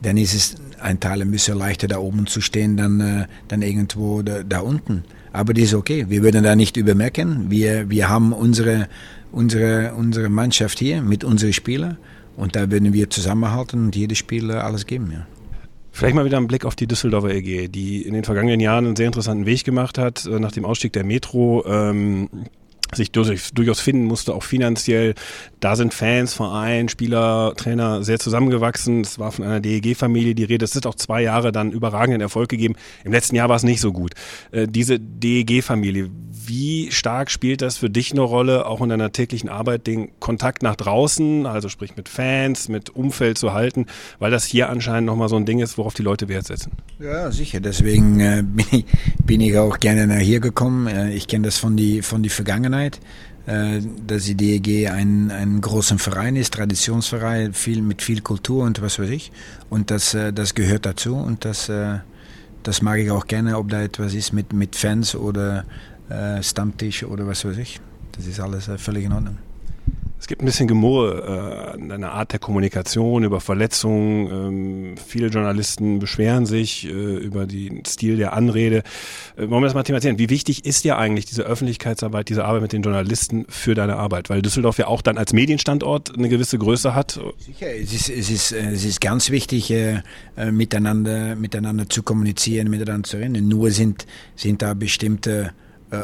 dann 0.01 0.17
ist 0.17 0.33
es 0.33 0.55
ein 0.79 0.99
Teil 0.99 1.21
ein 1.21 1.31
bisschen 1.31 1.57
leichter 1.57 1.87
da 1.87 1.97
oben 1.97 2.27
zu 2.27 2.39
stehen, 2.39 2.77
dann, 2.77 2.99
äh, 3.01 3.25
dann 3.47 3.61
irgendwo 3.61 4.21
da, 4.21 4.43
da 4.43 4.59
unten. 4.59 5.03
Aber 5.33 5.53
das 5.53 5.65
ist 5.65 5.73
okay. 5.73 6.05
Wir 6.07 6.23
würden 6.23 6.43
da 6.43 6.55
nicht 6.55 6.77
übermerken. 6.77 7.49
Wir, 7.49 7.89
wir 7.89 8.07
haben 8.07 8.31
unsere, 8.31 8.87
unsere, 9.31 9.95
unsere 9.95 10.29
Mannschaft 10.29 10.79
hier 10.79 11.01
mit 11.01 11.23
unseren 11.23 11.53
Spielern 11.53 11.97
und 12.37 12.55
da 12.55 12.69
würden 12.69 12.93
wir 12.93 13.09
zusammenhalten 13.09 13.85
und 13.85 13.95
jedes 13.95 14.17
Spieler 14.17 14.63
alles 14.63 14.85
geben. 14.85 15.11
Ja. 15.11 15.27
Vielleicht 15.95 16.15
mal 16.15 16.25
wieder 16.25 16.37
ein 16.37 16.47
Blick 16.47 16.65
auf 16.65 16.75
die 16.75 16.87
Düsseldorfer 16.87 17.29
EG, 17.29 17.67
die 17.67 18.01
in 18.01 18.15
den 18.15 18.23
vergangenen 18.23 18.59
Jahren 18.59 18.87
einen 18.87 18.95
sehr 18.95 19.05
interessanten 19.05 19.45
Weg 19.45 19.63
gemacht 19.63 19.99
hat, 19.99 20.25
äh, 20.25 20.39
nach 20.39 20.51
dem 20.51 20.65
Ausstieg 20.65 20.91
der 20.91 21.03
Metro. 21.03 21.63
Ähm 21.67 22.29
sich 22.95 23.11
durchaus 23.11 23.79
finden 23.79 24.05
musste, 24.05 24.33
auch 24.33 24.43
finanziell. 24.43 25.15
Da 25.59 25.75
sind 25.75 25.93
Fans, 25.93 26.33
Verein, 26.33 26.89
Spieler, 26.89 27.53
Trainer 27.55 28.03
sehr 28.03 28.19
zusammengewachsen. 28.19 29.01
Es 29.01 29.19
war 29.19 29.31
von 29.31 29.45
einer 29.45 29.59
DEG-Familie 29.59 30.35
die 30.35 30.43
Rede. 30.43 30.65
Es 30.65 30.75
ist 30.75 30.87
auch 30.87 30.95
zwei 30.95 31.21
Jahre 31.21 31.51
dann 31.51 31.71
überragenden 31.71 32.21
Erfolg 32.21 32.49
gegeben. 32.49 32.75
Im 33.03 33.11
letzten 33.11 33.35
Jahr 33.35 33.49
war 33.49 33.55
es 33.55 33.63
nicht 33.63 33.81
so 33.81 33.91
gut. 33.91 34.13
Äh, 34.51 34.67
diese 34.67 34.99
DEG-Familie, 34.99 36.09
wie 36.45 36.91
stark 36.91 37.31
spielt 37.31 37.61
das 37.61 37.77
für 37.77 37.89
dich 37.89 38.11
eine 38.11 38.21
Rolle, 38.21 38.65
auch 38.65 38.81
in 38.81 38.89
deiner 38.89 39.11
täglichen 39.11 39.49
Arbeit, 39.49 39.87
den 39.87 40.09
Kontakt 40.19 40.63
nach 40.63 40.75
draußen, 40.75 41.45
also 41.45 41.69
sprich 41.69 41.95
mit 41.95 42.09
Fans, 42.09 42.69
mit 42.69 42.89
Umfeld 42.89 43.37
zu 43.37 43.53
halten, 43.53 43.85
weil 44.19 44.31
das 44.31 44.45
hier 44.45 44.69
anscheinend 44.69 45.07
nochmal 45.07 45.29
so 45.29 45.35
ein 45.35 45.45
Ding 45.45 45.59
ist, 45.59 45.77
worauf 45.77 45.93
die 45.93 46.03
Leute 46.03 46.27
Wert 46.27 46.45
setzen? 46.45 46.71
Ja, 46.99 47.31
sicher. 47.31 47.59
Deswegen 47.59 48.19
äh, 48.19 48.43
bin, 49.25 49.41
ich, 49.41 49.57
auch 49.57 49.79
gerne 49.79 50.07
nach 50.07 50.19
hier 50.19 50.39
gekommen. 50.39 50.87
Äh, 50.87 51.13
ich 51.13 51.27
kenne 51.27 51.45
das 51.45 51.57
von 51.57 51.77
die, 51.77 52.01
von 52.01 52.23
die 52.23 52.29
Vergangenheit 52.29 52.82
äh, 53.45 53.81
dass 54.05 54.23
die 54.25 54.35
DEG 54.35 54.89
ein, 54.89 55.31
ein 55.31 55.61
großer 55.61 55.99
Verein 55.99 56.35
ist, 56.35 56.53
Traditionsverein, 56.53 57.53
viel, 57.53 57.81
mit 57.81 58.01
viel 58.01 58.21
Kultur 58.21 58.63
und 58.63 58.81
was 58.81 58.99
weiß 58.99 59.09
ich. 59.09 59.31
Und 59.69 59.91
das, 59.91 60.13
äh, 60.13 60.31
das 60.33 60.55
gehört 60.55 60.85
dazu 60.85 61.15
und 61.15 61.45
das, 61.45 61.71
das 62.63 62.81
mag 62.81 62.99
ich 62.99 63.11
auch 63.11 63.27
gerne, 63.27 63.57
ob 63.57 63.69
da 63.69 63.81
etwas 63.81 64.13
ist 64.13 64.31
mit, 64.31 64.53
mit 64.53 64.75
Fans 64.75 65.15
oder 65.15 65.65
äh, 66.09 66.41
Stammtisch 66.43 67.03
oder 67.03 67.27
was 67.27 67.45
weiß 67.45 67.57
ich. 67.57 67.79
Das 68.11 68.27
ist 68.27 68.39
alles 68.39 68.67
äh, 68.67 68.77
völlig 68.77 69.05
in 69.05 69.13
Ordnung. 69.13 69.37
Es 70.23 70.27
gibt 70.27 70.41
ein 70.41 70.45
bisschen 70.45 70.69
Gemurre 70.69 71.75
äh, 71.77 71.93
eine 71.93 72.13
Art 72.13 72.31
der 72.31 72.39
Kommunikation 72.39 73.25
über 73.25 73.41
Verletzungen. 73.41 74.31
Ähm, 74.31 74.95
viele 74.95 75.27
Journalisten 75.27 75.99
beschweren 75.99 76.45
sich 76.45 76.85
äh, 76.85 76.91
über 76.91 77.45
den 77.45 77.83
Stil 77.83 78.15
der 78.15 78.31
Anrede. 78.31 78.83
Äh, 79.35 79.49
wollen 79.49 79.61
wir 79.61 79.63
das 79.63 79.73
mal 79.73 79.83
thematisieren? 79.83 80.19
Wie 80.19 80.29
wichtig 80.29 80.63
ist 80.63 80.85
dir 80.85 80.97
eigentlich 80.97 81.25
diese 81.25 81.43
Öffentlichkeitsarbeit, 81.43 82.29
diese 82.29 82.45
Arbeit 82.45 82.61
mit 82.61 82.71
den 82.71 82.83
Journalisten 82.83 83.45
für 83.49 83.75
deine 83.75 83.97
Arbeit? 83.97 84.29
Weil 84.29 84.41
Düsseldorf 84.41 84.77
ja 84.77 84.87
auch 84.87 85.01
dann 85.01 85.17
als 85.17 85.33
Medienstandort 85.33 86.17
eine 86.17 86.29
gewisse 86.29 86.57
Größe 86.57 86.95
hat. 86.95 87.19
Sicher, 87.39 87.75
es 87.75 87.93
ist, 87.93 88.07
es 88.07 88.29
ist, 88.29 88.53
äh, 88.53 88.71
es 88.71 88.85
ist 88.85 89.01
ganz 89.01 89.29
wichtig, 89.29 89.71
äh, 89.71 90.03
äh, 90.37 90.53
miteinander, 90.53 91.35
miteinander 91.35 91.89
zu 91.89 92.01
kommunizieren, 92.01 92.69
miteinander 92.69 93.09
zu 93.09 93.17
reden. 93.17 93.49
Nur 93.49 93.71
sind, 93.71 94.07
sind 94.37 94.61
da 94.61 94.73
bestimmte 94.73 95.51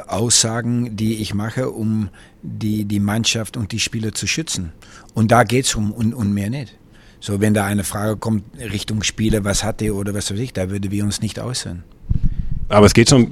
Aussagen, 0.08 0.96
die 0.96 1.16
ich 1.16 1.34
mache, 1.34 1.70
um 1.70 2.10
die, 2.42 2.86
die 2.86 3.00
Mannschaft 3.00 3.58
und 3.58 3.72
die 3.72 3.80
Spieler 3.80 4.14
zu 4.14 4.28
schützen. 4.28 4.72
Und 5.14 5.32
da 5.32 5.44
geht 5.44 5.66
es 5.66 5.76
um 5.76 5.92
und, 5.92 6.14
und 6.14 6.34
mehr 6.34 6.50
nicht. 6.50 6.76
So, 7.20 7.42
wenn 7.42 7.54
da 7.54 7.66
eine 7.66 7.84
Frage 7.84 8.18
kommt 8.18 8.44
Richtung 8.58 9.04
Spieler, 9.04 9.44
was 9.44 9.64
hat 9.64 9.82
er 9.82 9.96
oder 9.96 10.14
was 10.14 10.32
weiß 10.32 10.40
ich, 10.40 10.54
da 10.54 10.70
würden 10.70 10.92
wir 10.92 11.04
uns 11.04 11.22
nicht 11.22 11.40
äußern. 11.40 11.84
Aber 12.70 12.86
es 12.86 12.94
geht 12.94 13.10
schon. 13.10 13.28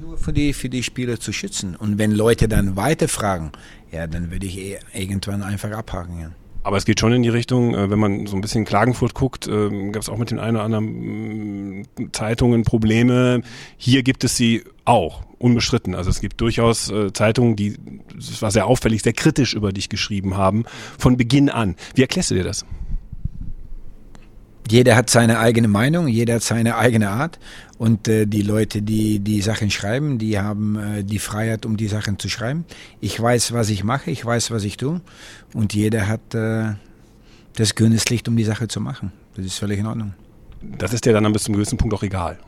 Nur 0.00 0.18
für 0.18 0.32
die, 0.32 0.52
für 0.52 0.68
die 0.68 0.82
Spieler 0.82 1.20
zu 1.20 1.32
schützen. 1.32 1.76
Und 1.76 1.98
wenn 1.98 2.10
Leute 2.10 2.48
dann 2.48 2.74
weiter 2.74 3.06
fragen, 3.06 3.52
ja, 3.92 4.06
dann 4.06 4.30
würde 4.30 4.46
ich 4.46 4.58
eh 4.58 4.78
irgendwann 4.92 5.42
einfach 5.42 5.70
abhaken. 5.70 6.20
Ja. 6.20 6.30
Aber 6.62 6.76
es 6.76 6.84
geht 6.84 7.00
schon 7.00 7.12
in 7.12 7.22
die 7.22 7.28
Richtung, 7.28 7.74
äh, 7.74 7.90
wenn 7.90 7.98
man 7.98 8.26
so 8.26 8.36
ein 8.36 8.40
bisschen 8.40 8.64
Klagenfurt 8.64 9.14
guckt, 9.14 9.46
ähm, 9.46 9.92
gab 9.92 10.02
es 10.02 10.08
auch 10.08 10.18
mit 10.18 10.30
den 10.30 10.38
ein 10.38 10.56
oder 10.56 10.64
anderen 10.64 11.80
mm, 11.80 12.12
Zeitungen 12.12 12.64
Probleme. 12.64 13.42
Hier 13.76 14.02
gibt 14.02 14.24
es 14.24 14.36
sie 14.36 14.64
auch, 14.84 15.22
unbestritten. 15.38 15.94
Also 15.94 16.10
es 16.10 16.20
gibt 16.20 16.40
durchaus 16.40 16.90
äh, 16.90 17.12
Zeitungen, 17.12 17.56
die, 17.56 17.76
das 18.14 18.42
war 18.42 18.50
sehr 18.50 18.66
auffällig, 18.66 19.02
sehr 19.02 19.12
kritisch 19.12 19.54
über 19.54 19.72
dich 19.72 19.88
geschrieben 19.88 20.36
haben, 20.36 20.64
von 20.98 21.16
Beginn 21.16 21.48
an. 21.48 21.76
Wie 21.94 22.02
erklärst 22.02 22.30
du 22.30 22.34
dir 22.34 22.44
das? 22.44 22.64
Jeder 24.70 24.96
hat 24.96 25.10
seine 25.10 25.38
eigene 25.38 25.68
Meinung, 25.68 26.08
jeder 26.08 26.36
hat 26.36 26.42
seine 26.42 26.76
eigene 26.76 27.10
Art 27.10 27.38
und 27.78 28.08
äh, 28.08 28.26
die 28.26 28.42
Leute, 28.42 28.82
die 28.82 29.18
die 29.20 29.40
Sachen 29.40 29.70
schreiben, 29.70 30.18
die 30.18 30.38
haben 30.38 30.76
äh, 30.76 31.04
die 31.04 31.18
Freiheit, 31.18 31.66
um 31.66 31.76
die 31.76 31.88
Sachen 31.88 32.18
zu 32.18 32.28
schreiben. 32.28 32.64
Ich 33.00 33.20
weiß, 33.20 33.52
was 33.52 33.70
ich 33.70 33.84
mache, 33.84 34.10
ich 34.10 34.24
weiß, 34.24 34.50
was 34.50 34.64
ich 34.64 34.76
tue 34.76 35.00
und 35.54 35.74
jeder 35.74 36.08
hat 36.08 36.34
äh, 36.34 36.74
das 37.56 37.74
grüne 37.74 37.98
Licht, 38.08 38.28
um 38.28 38.36
die 38.36 38.44
Sache 38.44 38.68
zu 38.68 38.80
machen. 38.80 39.12
Das 39.36 39.46
ist 39.46 39.58
völlig 39.58 39.78
in 39.78 39.86
Ordnung. 39.86 40.14
Das 40.62 40.92
ist 40.92 41.04
dir 41.04 41.12
dann 41.12 41.32
bis 41.32 41.44
zum 41.44 41.54
gewissen 41.54 41.78
Punkt 41.78 41.94
auch 41.94 42.02
egal. 42.02 42.38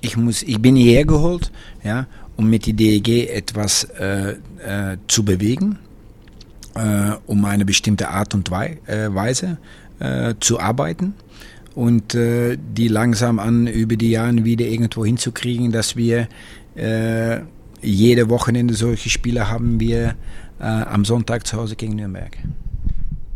Ich 0.00 0.16
muss, 0.16 0.42
ich 0.42 0.60
bin 0.60 0.76
hierher 0.76 1.04
geholt, 1.04 1.50
ja, 1.82 2.06
um 2.36 2.48
mit 2.48 2.66
der 2.66 2.74
DEG 2.74 3.28
etwas 3.28 3.84
äh, 3.84 4.36
äh, 4.64 4.96
zu 5.08 5.24
bewegen, 5.24 5.78
äh, 6.74 7.12
um 7.26 7.44
eine 7.44 7.64
bestimmte 7.64 8.08
Art 8.08 8.34
und 8.34 8.50
Weise 8.50 9.58
äh, 9.98 10.34
zu 10.40 10.60
arbeiten 10.60 11.14
und 11.74 12.14
äh, 12.14 12.56
die 12.58 12.88
langsam 12.88 13.38
an 13.38 13.66
über 13.66 13.96
die 13.96 14.10
Jahre 14.10 14.44
wieder 14.44 14.66
irgendwo 14.66 15.04
hinzukriegen, 15.04 15.72
dass 15.72 15.96
wir 15.96 16.28
äh, 16.74 17.40
jede 17.82 18.28
Wochenende 18.30 18.74
solche 18.74 19.10
Spiele 19.10 19.50
haben 19.50 19.78
wir 19.78 20.14
äh, 20.58 20.64
am 20.64 21.04
Sonntag 21.04 21.46
zu 21.46 21.56
Hause 21.56 21.76
gegen 21.76 21.96
Nürnberg. 21.96 22.36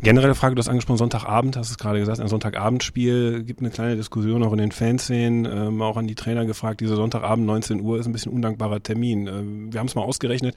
Generelle 0.03 0.35
Frage, 0.35 0.55
du 0.55 0.61
hast 0.61 0.69
angesprochen, 0.69 0.97
Sonntagabend, 0.97 1.59
hast 1.59 1.69
du 1.69 1.75
es 1.75 1.79
gerade 1.79 1.99
gesagt, 1.99 2.21
ein 2.21 2.29
Sonntagabendspiel, 2.29 3.43
gibt 3.43 3.61
eine 3.61 3.69
kleine 3.69 3.97
Diskussion 3.97 4.43
auch 4.43 4.53
in 4.53 4.59
den 4.59 4.73
Fanszenen, 4.73 5.45
ähm, 5.45 5.83
auch 5.83 5.99
an 5.99 6.07
die 6.07 6.15
Trainer 6.15 6.47
gefragt, 6.47 6.81
dieser 6.81 6.97
Sonntagabend 6.97 7.45
19 7.45 7.83
Uhr 7.83 7.99
ist 7.99 8.07
ein 8.07 8.13
bisschen 8.13 8.33
undankbarer 8.33 8.83
Termin. 8.83 9.27
Ähm, 9.27 9.73
wir 9.73 9.79
haben 9.79 9.89
es 9.89 9.95
mal 9.95 10.03
ausgerechnet, 10.03 10.55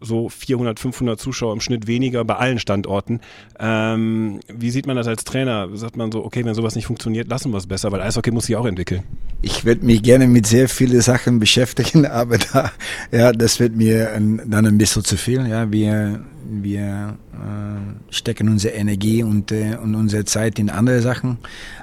so 0.00 0.28
400, 0.28 0.78
500 0.78 1.18
Zuschauer 1.18 1.52
im 1.52 1.60
Schnitt 1.60 1.86
weniger 1.86 2.24
bei 2.24 2.36
allen 2.36 2.58
Standorten. 2.58 3.20
Ähm, 3.58 4.40
wie 4.52 4.70
sieht 4.70 4.86
man 4.86 4.96
das 4.96 5.06
als 5.06 5.24
Trainer? 5.24 5.68
Sagt 5.74 5.96
man 5.96 6.12
so, 6.12 6.24
okay, 6.24 6.44
wenn 6.44 6.54
sowas 6.54 6.74
nicht 6.74 6.86
funktioniert, 6.86 7.28
lassen 7.28 7.50
wir 7.50 7.58
es 7.58 7.66
besser, 7.66 7.92
weil 7.92 8.00
Eishockey 8.00 8.30
muss 8.30 8.46
sich 8.46 8.56
auch 8.56 8.66
entwickeln. 8.66 9.02
Ich 9.42 9.64
würde 9.64 9.84
mich 9.84 10.02
gerne 10.02 10.26
mit 10.26 10.46
sehr 10.46 10.68
vielen 10.68 11.00
Sachen 11.00 11.38
beschäftigen, 11.38 12.06
aber 12.06 12.38
da, 12.38 12.72
ja, 13.10 13.32
das 13.32 13.60
wird 13.60 13.76
mir 13.76 14.12
ein, 14.12 14.42
dann 14.46 14.66
ein 14.66 14.78
bisschen 14.78 15.04
zu 15.04 15.16
viel. 15.16 15.46
Ja, 15.46 15.70
wir, 15.70 16.24
wir 16.48 17.18
äh, 17.32 18.12
stecken 18.12 18.48
unsere 18.48 18.74
Energie 18.74 19.22
und, 19.22 19.52
äh, 19.52 19.76
und 19.82 19.94
unsere 19.94 20.24
Zeit 20.24 20.58
in 20.58 20.70
andere 20.70 21.00
Sachen. 21.00 21.38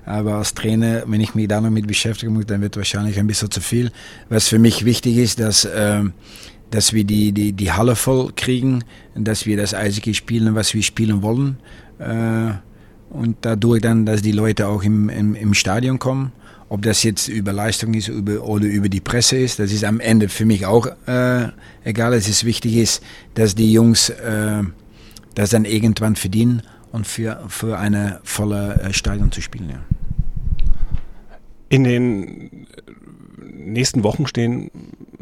Aber 0.06 0.36
als 0.36 0.54
Trainer, 0.54 1.04
wenn 1.08 1.22
ich 1.22 1.36
mich 1.36 1.48
da 1.48 1.62
noch 1.62 1.70
mit 1.70 1.88
beschäftigen 1.88 2.34
muss, 2.34 2.46
dann 2.46 2.62
wird 2.62 2.78
wahrscheinlich 2.78 3.20
ein 3.20 3.28
bisschen 3.28 3.52
zu 3.52 3.62
viel. 3.62 3.92
Was 4.30 4.48
für 4.48 4.60
mich 4.60 4.86
wichtig 4.86 5.18
ist, 5.18 5.40
dass 5.40 5.66
äh, 5.66 6.04
dass 6.74 6.92
wir 6.92 7.04
die, 7.04 7.32
die, 7.32 7.54
die 7.54 7.72
Halle 7.72 7.96
voll 7.96 8.32
kriegen, 8.36 8.84
dass 9.14 9.46
wir 9.46 9.58
das 9.58 9.76
Eishockey 9.76 10.16
spielen, 10.16 10.56
was 10.56 10.74
wir 10.74 10.82
spielen 10.82 11.22
wollen. 11.22 11.58
Äh, 12.00 12.54
und 13.12 13.38
dadurch 13.42 13.82
dann, 13.82 14.08
dass 14.08 14.24
die 14.24 14.32
Leute 14.32 14.68
auch 14.68 14.82
im, 14.82 15.08
im, 15.10 15.36
im 15.36 15.54
Stadion 15.54 16.00
kommen. 16.00 16.32
Ob 16.70 16.82
das 16.82 17.04
jetzt 17.04 17.28
über 17.28 17.54
Leistung 17.54 17.94
ist 17.94 18.08
über, 18.08 18.42
oder 18.42 18.66
über 18.66 18.90
die 18.90 19.02
Presse 19.02 19.38
ist, 19.38 19.60
das 19.60 19.72
ist 19.72 19.84
am 19.84 20.00
Ende 20.00 20.30
für 20.30 20.46
mich 20.46 20.66
auch 20.66 20.88
äh, 21.06 21.50
egal. 21.84 22.14
Es 22.14 22.28
ist 22.28 22.44
wichtig 22.44 22.78
ist, 22.78 23.04
dass 23.36 23.54
die 23.54 23.72
Jungs 23.72 24.10
äh, 24.10 24.64
das 25.36 25.52
dann 25.52 25.66
irgendwann 25.66 26.16
verdienen 26.16 26.64
und 26.92 27.06
für, 27.06 27.44
für 27.50 27.78
eine 27.78 28.20
volle 28.24 28.82
äh, 28.82 28.94
Stadion 28.94 29.32
zu 29.32 29.42
spielen. 29.42 29.70
Ja. 29.70 29.80
In 31.70 31.84
den 31.84 32.66
nächsten 33.54 34.04
Wochen 34.04 34.26
stehen 34.26 34.72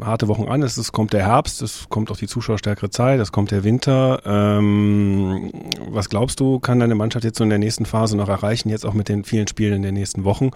harte 0.06 0.28
Wochen 0.28 0.44
an. 0.48 0.62
Es, 0.62 0.76
es 0.76 0.92
kommt 0.92 1.12
der 1.12 1.26
Herbst, 1.26 1.62
es 1.62 1.86
kommt 1.88 2.10
auch 2.10 2.16
die 2.16 2.26
zuschauerstärkere 2.26 2.90
Zeit, 2.90 3.20
es 3.20 3.32
kommt 3.32 3.50
der 3.50 3.64
Winter. 3.64 4.22
Ähm, 4.24 5.50
was 5.90 6.08
glaubst 6.08 6.40
du, 6.40 6.58
kann 6.58 6.80
deine 6.80 6.94
Mannschaft 6.94 7.24
jetzt 7.24 7.38
so 7.38 7.44
in 7.44 7.50
der 7.50 7.58
nächsten 7.58 7.86
Phase 7.86 8.16
noch 8.16 8.28
erreichen, 8.28 8.68
jetzt 8.68 8.86
auch 8.86 8.94
mit 8.94 9.08
den 9.08 9.24
vielen 9.24 9.48
Spielen 9.48 9.74
in 9.74 9.82
den 9.82 9.94
nächsten 9.94 10.24
Wochen? 10.24 10.50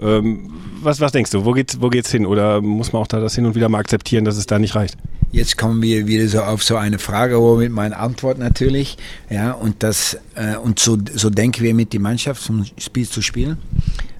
Ähm, 0.00 0.52
was, 0.82 1.00
was 1.00 1.12
denkst 1.12 1.30
du, 1.30 1.44
wo 1.44 1.52
geht's, 1.52 1.80
wo 1.80 1.88
geht's 1.88 2.10
hin? 2.10 2.26
Oder 2.26 2.60
muss 2.60 2.92
man 2.92 3.02
auch 3.02 3.06
da 3.06 3.20
das 3.20 3.34
hin 3.34 3.46
und 3.46 3.54
wieder 3.54 3.68
mal 3.68 3.78
akzeptieren, 3.78 4.24
dass 4.24 4.36
es 4.36 4.46
da 4.46 4.58
nicht 4.58 4.74
reicht? 4.74 4.96
Jetzt 5.32 5.58
kommen 5.58 5.82
wir 5.82 6.06
wieder 6.06 6.28
so 6.28 6.42
auf 6.42 6.62
so 6.62 6.76
eine 6.76 6.98
Frage, 6.98 7.40
wo 7.40 7.56
mit 7.56 7.72
meiner 7.72 7.98
Antwort 7.98 8.38
natürlich, 8.38 8.96
ja, 9.28 9.52
und 9.52 9.82
das, 9.82 10.18
äh, 10.34 10.56
und 10.56 10.78
so, 10.78 10.96
so 11.14 11.30
denken 11.30 11.62
wir 11.62 11.74
mit 11.74 11.92
die 11.92 11.98
Mannschaft, 11.98 12.42
zum 12.42 12.64
Spiel 12.78 13.08
zu 13.08 13.22
spielen. 13.22 13.58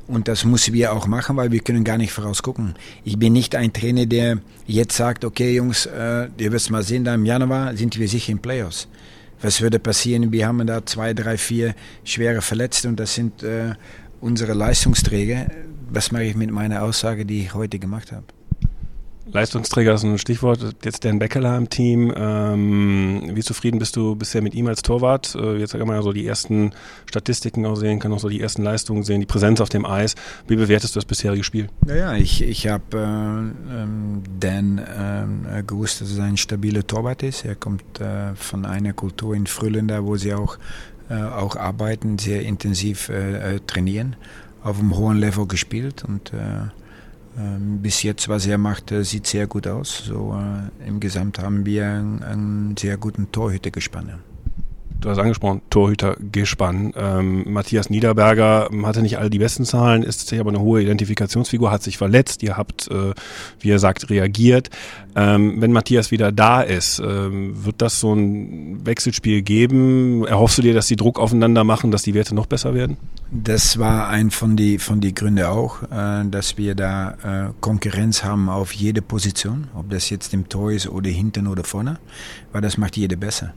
Und 0.09 0.29
das 0.29 0.45
müssen 0.45 0.73
wir 0.73 0.93
auch 0.93 1.07
machen, 1.07 1.37
weil 1.37 1.51
wir 1.51 1.61
können 1.61 1.83
gar 1.83 1.99
nicht 1.99 2.13
vorausgucken. 2.13 2.75
Ich 3.05 3.19
bin 3.19 3.33
nicht 3.33 3.57
ein 3.57 3.73
Trainer, 3.73 4.07
der 4.07 4.39
jetzt 4.67 4.97
sagt, 4.97 5.25
okay 5.25 5.55
Jungs, 5.57 5.87
äh, 5.87 6.29
ihr 6.39 6.53
wirst 6.53 6.71
mal 6.71 6.83
sehen, 6.83 7.05
da 7.05 7.15
im 7.15 7.25
Januar 7.25 7.77
sind 7.77 7.99
wir 7.99 8.09
sicher 8.09 8.33
in 8.33 8.39
Playoffs. 8.39 8.87
Was 9.43 9.61
würde 9.61 9.79
passieren? 9.79 10.33
Wir 10.33 10.47
haben 10.47 10.65
da 10.67 10.87
zwei, 10.87 11.13
drei, 11.13 11.37
vier 11.37 11.75
schwere 12.05 12.41
Verletzte 12.41 12.89
und 12.89 13.01
das 13.01 13.15
sind 13.15 13.43
äh, 13.43 13.75
unsere 14.21 14.55
Leistungsträger. 14.55 15.49
Was 15.91 16.13
mache 16.13 16.25
ich 16.25 16.37
mit 16.37 16.51
meiner 16.51 16.83
Aussage, 16.83 17.27
die 17.27 17.43
ich 17.43 17.55
heute 17.55 17.79
gemacht 17.79 18.13
habe? 18.13 18.36
Leistungsträger 19.33 19.95
ist 19.95 20.05
ein 20.05 20.19
Stichwort. 20.19 20.77
Jetzt 20.85 21.05
Dan 21.05 21.19
Beckeler 21.19 21.57
im 21.57 21.69
Team. 21.69 22.13
Ähm, 22.17 23.31
wie 23.35 23.43
zufrieden 23.43 23.79
bist 23.79 23.97
du 23.97 24.15
bisher 24.15 24.41
mit 24.41 24.55
ihm 24.55 24.69
als 24.69 24.83
Torwart? 24.83 25.35
Äh, 25.35 25.57
jetzt 25.57 25.73
kann 25.73 25.87
man 25.87 25.97
ja 25.97 26.03
so 26.03 26.13
die 26.13 26.27
ersten 26.27 26.73
Statistiken 27.07 27.67
auch 27.67 27.75
sehen, 27.75 27.99
kann 27.99 28.13
auch 28.13 28.21
so 28.21 28.29
die 28.29 28.41
ersten 28.41 28.63
Leistungen 28.63 29.03
sehen, 29.03 29.21
die 29.21 29.27
Präsenz 29.27 29.61
auf 29.61 29.69
dem 29.69 29.85
Eis. 29.85 30.15
Wie 30.47 30.57
bewertest 30.57 30.95
du 30.95 30.99
das 30.99 31.05
bisherige 31.05 31.43
Spiel? 31.43 31.69
Naja, 31.85 32.15
ich, 32.15 32.43
ich 32.43 32.69
habe 32.69 32.85
äh, 32.95 32.99
ähm, 32.99 34.23
Dan 34.39 34.79
äh, 34.79 35.63
gewusst, 35.65 36.01
dass 36.01 36.17
er 36.17 36.25
ein 36.25 36.37
stabiler 36.37 36.87
Torwart 36.87 37.23
ist. 37.25 37.45
Er 37.45 37.57
kommt 37.57 38.01
äh, 38.01 38.35
von 38.37 38.65
einer 38.65 38.93
Kultur 38.93 39.35
in 39.35 39.47
Frühländer, 39.47 40.05
wo 40.05 40.17
sie 40.17 40.35
auch, 40.35 40.57
äh, 41.11 41.15
auch 41.15 41.57
arbeiten, 41.57 42.19
sehr 42.19 42.43
intensiv 42.43 43.09
äh, 43.09 43.59
trainieren, 43.67 44.15
auf 44.63 44.79
einem 44.79 44.97
hohen 44.97 45.19
Level 45.19 45.47
gespielt 45.47 46.05
und 46.05 46.33
ähm, 46.33 46.71
bis 47.83 48.03
jetzt, 48.03 48.29
was 48.29 48.47
er 48.47 48.59
macht, 48.59 48.93
sieht 49.03 49.27
sehr 49.27 49.47
gut 49.47 49.67
aus. 49.67 50.05
So, 50.07 50.35
äh, 50.35 50.89
Im 50.89 51.01
Gesamt 51.01 51.39
haben 51.39 51.67
wir 51.67 51.87
einen, 51.87 52.23
einen 52.23 52.77
sehr 52.77 52.97
guten 52.97 53.31
Torhütergespann. 53.31 54.21
Du 55.01 55.11
hast 55.11 55.19
angesprochen, 55.19 55.61
Torhütergespann. 55.69 56.93
Ähm, 56.97 57.53
Matthias 57.53 57.91
Niederberger 57.91 58.71
hatte 58.83 59.03
nicht 59.03 59.19
alle 59.19 59.31
die 59.31 59.39
besten 59.39 59.65
Zahlen, 59.65 60.03
ist 60.03 60.33
aber 60.33 60.51
eine 60.51 60.61
hohe 60.61 60.83
Identifikationsfigur, 60.83 61.71
hat 61.71 61.83
sich 61.83 61.99
verletzt. 61.99 62.43
Ihr 62.43 62.57
habt, 62.57 62.89
äh, 62.91 63.13
wie 63.61 63.71
er 63.71 63.79
sagt, 63.79 64.09
reagiert. 64.11 64.71
Ähm, 65.15 65.61
wenn 65.61 65.73
Matthias 65.73 66.11
wieder 66.11 66.33
da 66.33 66.63
ist, 66.63 66.99
ähm, 66.99 67.65
wird 67.65 67.83
das 67.83 68.01
so 68.01 68.15
ein 68.15 68.87
Wechselspiel 68.87 69.43
geben? 69.43 70.27
Erhoffst 70.27 70.59
du 70.59 70.63
dir, 70.63 70.75
dass 70.75 70.87
die 70.87 70.97
Druck 70.97 71.19
aufeinander 71.21 71.63
machen, 71.63 71.91
dass 71.91 72.03
die 72.03 72.15
Werte 72.15 72.35
noch 72.35 72.47
besser 72.47 72.75
werden? 72.75 72.97
Das 73.31 73.79
war 73.79 74.09
ein 74.09 74.31
von 74.31 74.57
die 74.57 74.79
von 74.79 75.01
die 75.01 75.15
Gründe 75.15 75.51
auch, 75.51 75.83
äh, 75.83 76.25
dass 76.31 76.57
wir 76.57 76.75
da 76.75 77.49
äh, 77.49 77.53
Konkurrenz 77.61 78.25
haben 78.25 78.49
auf 78.49 78.73
jede 78.73 79.03
Position, 79.03 79.69
ob 79.75 79.91
das 79.91 80.11
jetzt 80.11 80.33
im 80.33 80.49
Tor 80.49 80.73
ist 80.73 80.89
oder 80.89 81.11
hinten 81.11 81.47
oder 81.47 81.65
vorne, 81.65 81.99
weil 82.53 82.63
das 82.63 82.79
macht 82.79 82.97
jede 82.97 83.17
besser. 83.17 83.53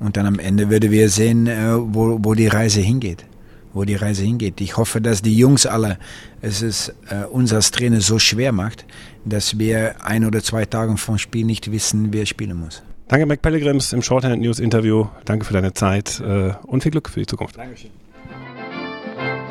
Und 0.00 0.16
dann 0.16 0.26
am 0.26 0.38
Ende 0.38 0.70
werden 0.70 0.90
wir 0.90 1.08
sehen, 1.08 1.46
äh, 1.46 1.76
wo, 1.76 2.18
wo 2.20 2.34
die 2.34 2.48
Reise 2.48 2.80
hingeht. 2.80 3.24
Wo 3.72 3.84
die 3.84 3.96
Reise 3.96 4.22
hingeht. 4.22 4.60
Ich 4.60 4.76
hoffe, 4.76 5.00
dass 5.00 5.22
die 5.22 5.36
Jungs 5.36 5.66
alle 5.66 5.98
es 6.40 6.62
ist, 6.62 6.94
äh, 7.10 7.24
uns 7.24 7.52
als 7.52 7.70
Trainer 7.70 8.00
so 8.00 8.18
schwer 8.18 8.52
macht, 8.52 8.84
dass 9.24 9.58
wir 9.58 10.04
ein 10.04 10.24
oder 10.24 10.42
zwei 10.42 10.64
Tage 10.64 10.96
vom 10.96 11.18
Spiel 11.18 11.44
nicht 11.44 11.72
wissen, 11.72 12.12
wer 12.12 12.26
spielen 12.26 12.58
muss. 12.58 12.82
Danke, 13.08 13.26
Mac 13.26 13.42
Pellegrims, 13.42 13.92
im 13.92 14.02
Shorthand 14.02 14.40
News 14.40 14.58
Interview. 14.58 15.06
Danke 15.24 15.44
für 15.44 15.52
deine 15.52 15.74
Zeit 15.74 16.20
äh, 16.20 16.52
und 16.64 16.82
viel 16.82 16.92
Glück 16.92 17.08
für 17.08 17.20
die 17.20 17.26
Zukunft. 17.26 17.56
Dankeschön. 17.56 17.90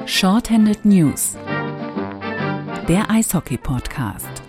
Shorthanded 0.05 0.83
News, 0.83 1.35
der 2.87 3.09
Eishockey-Podcast. 3.09 4.42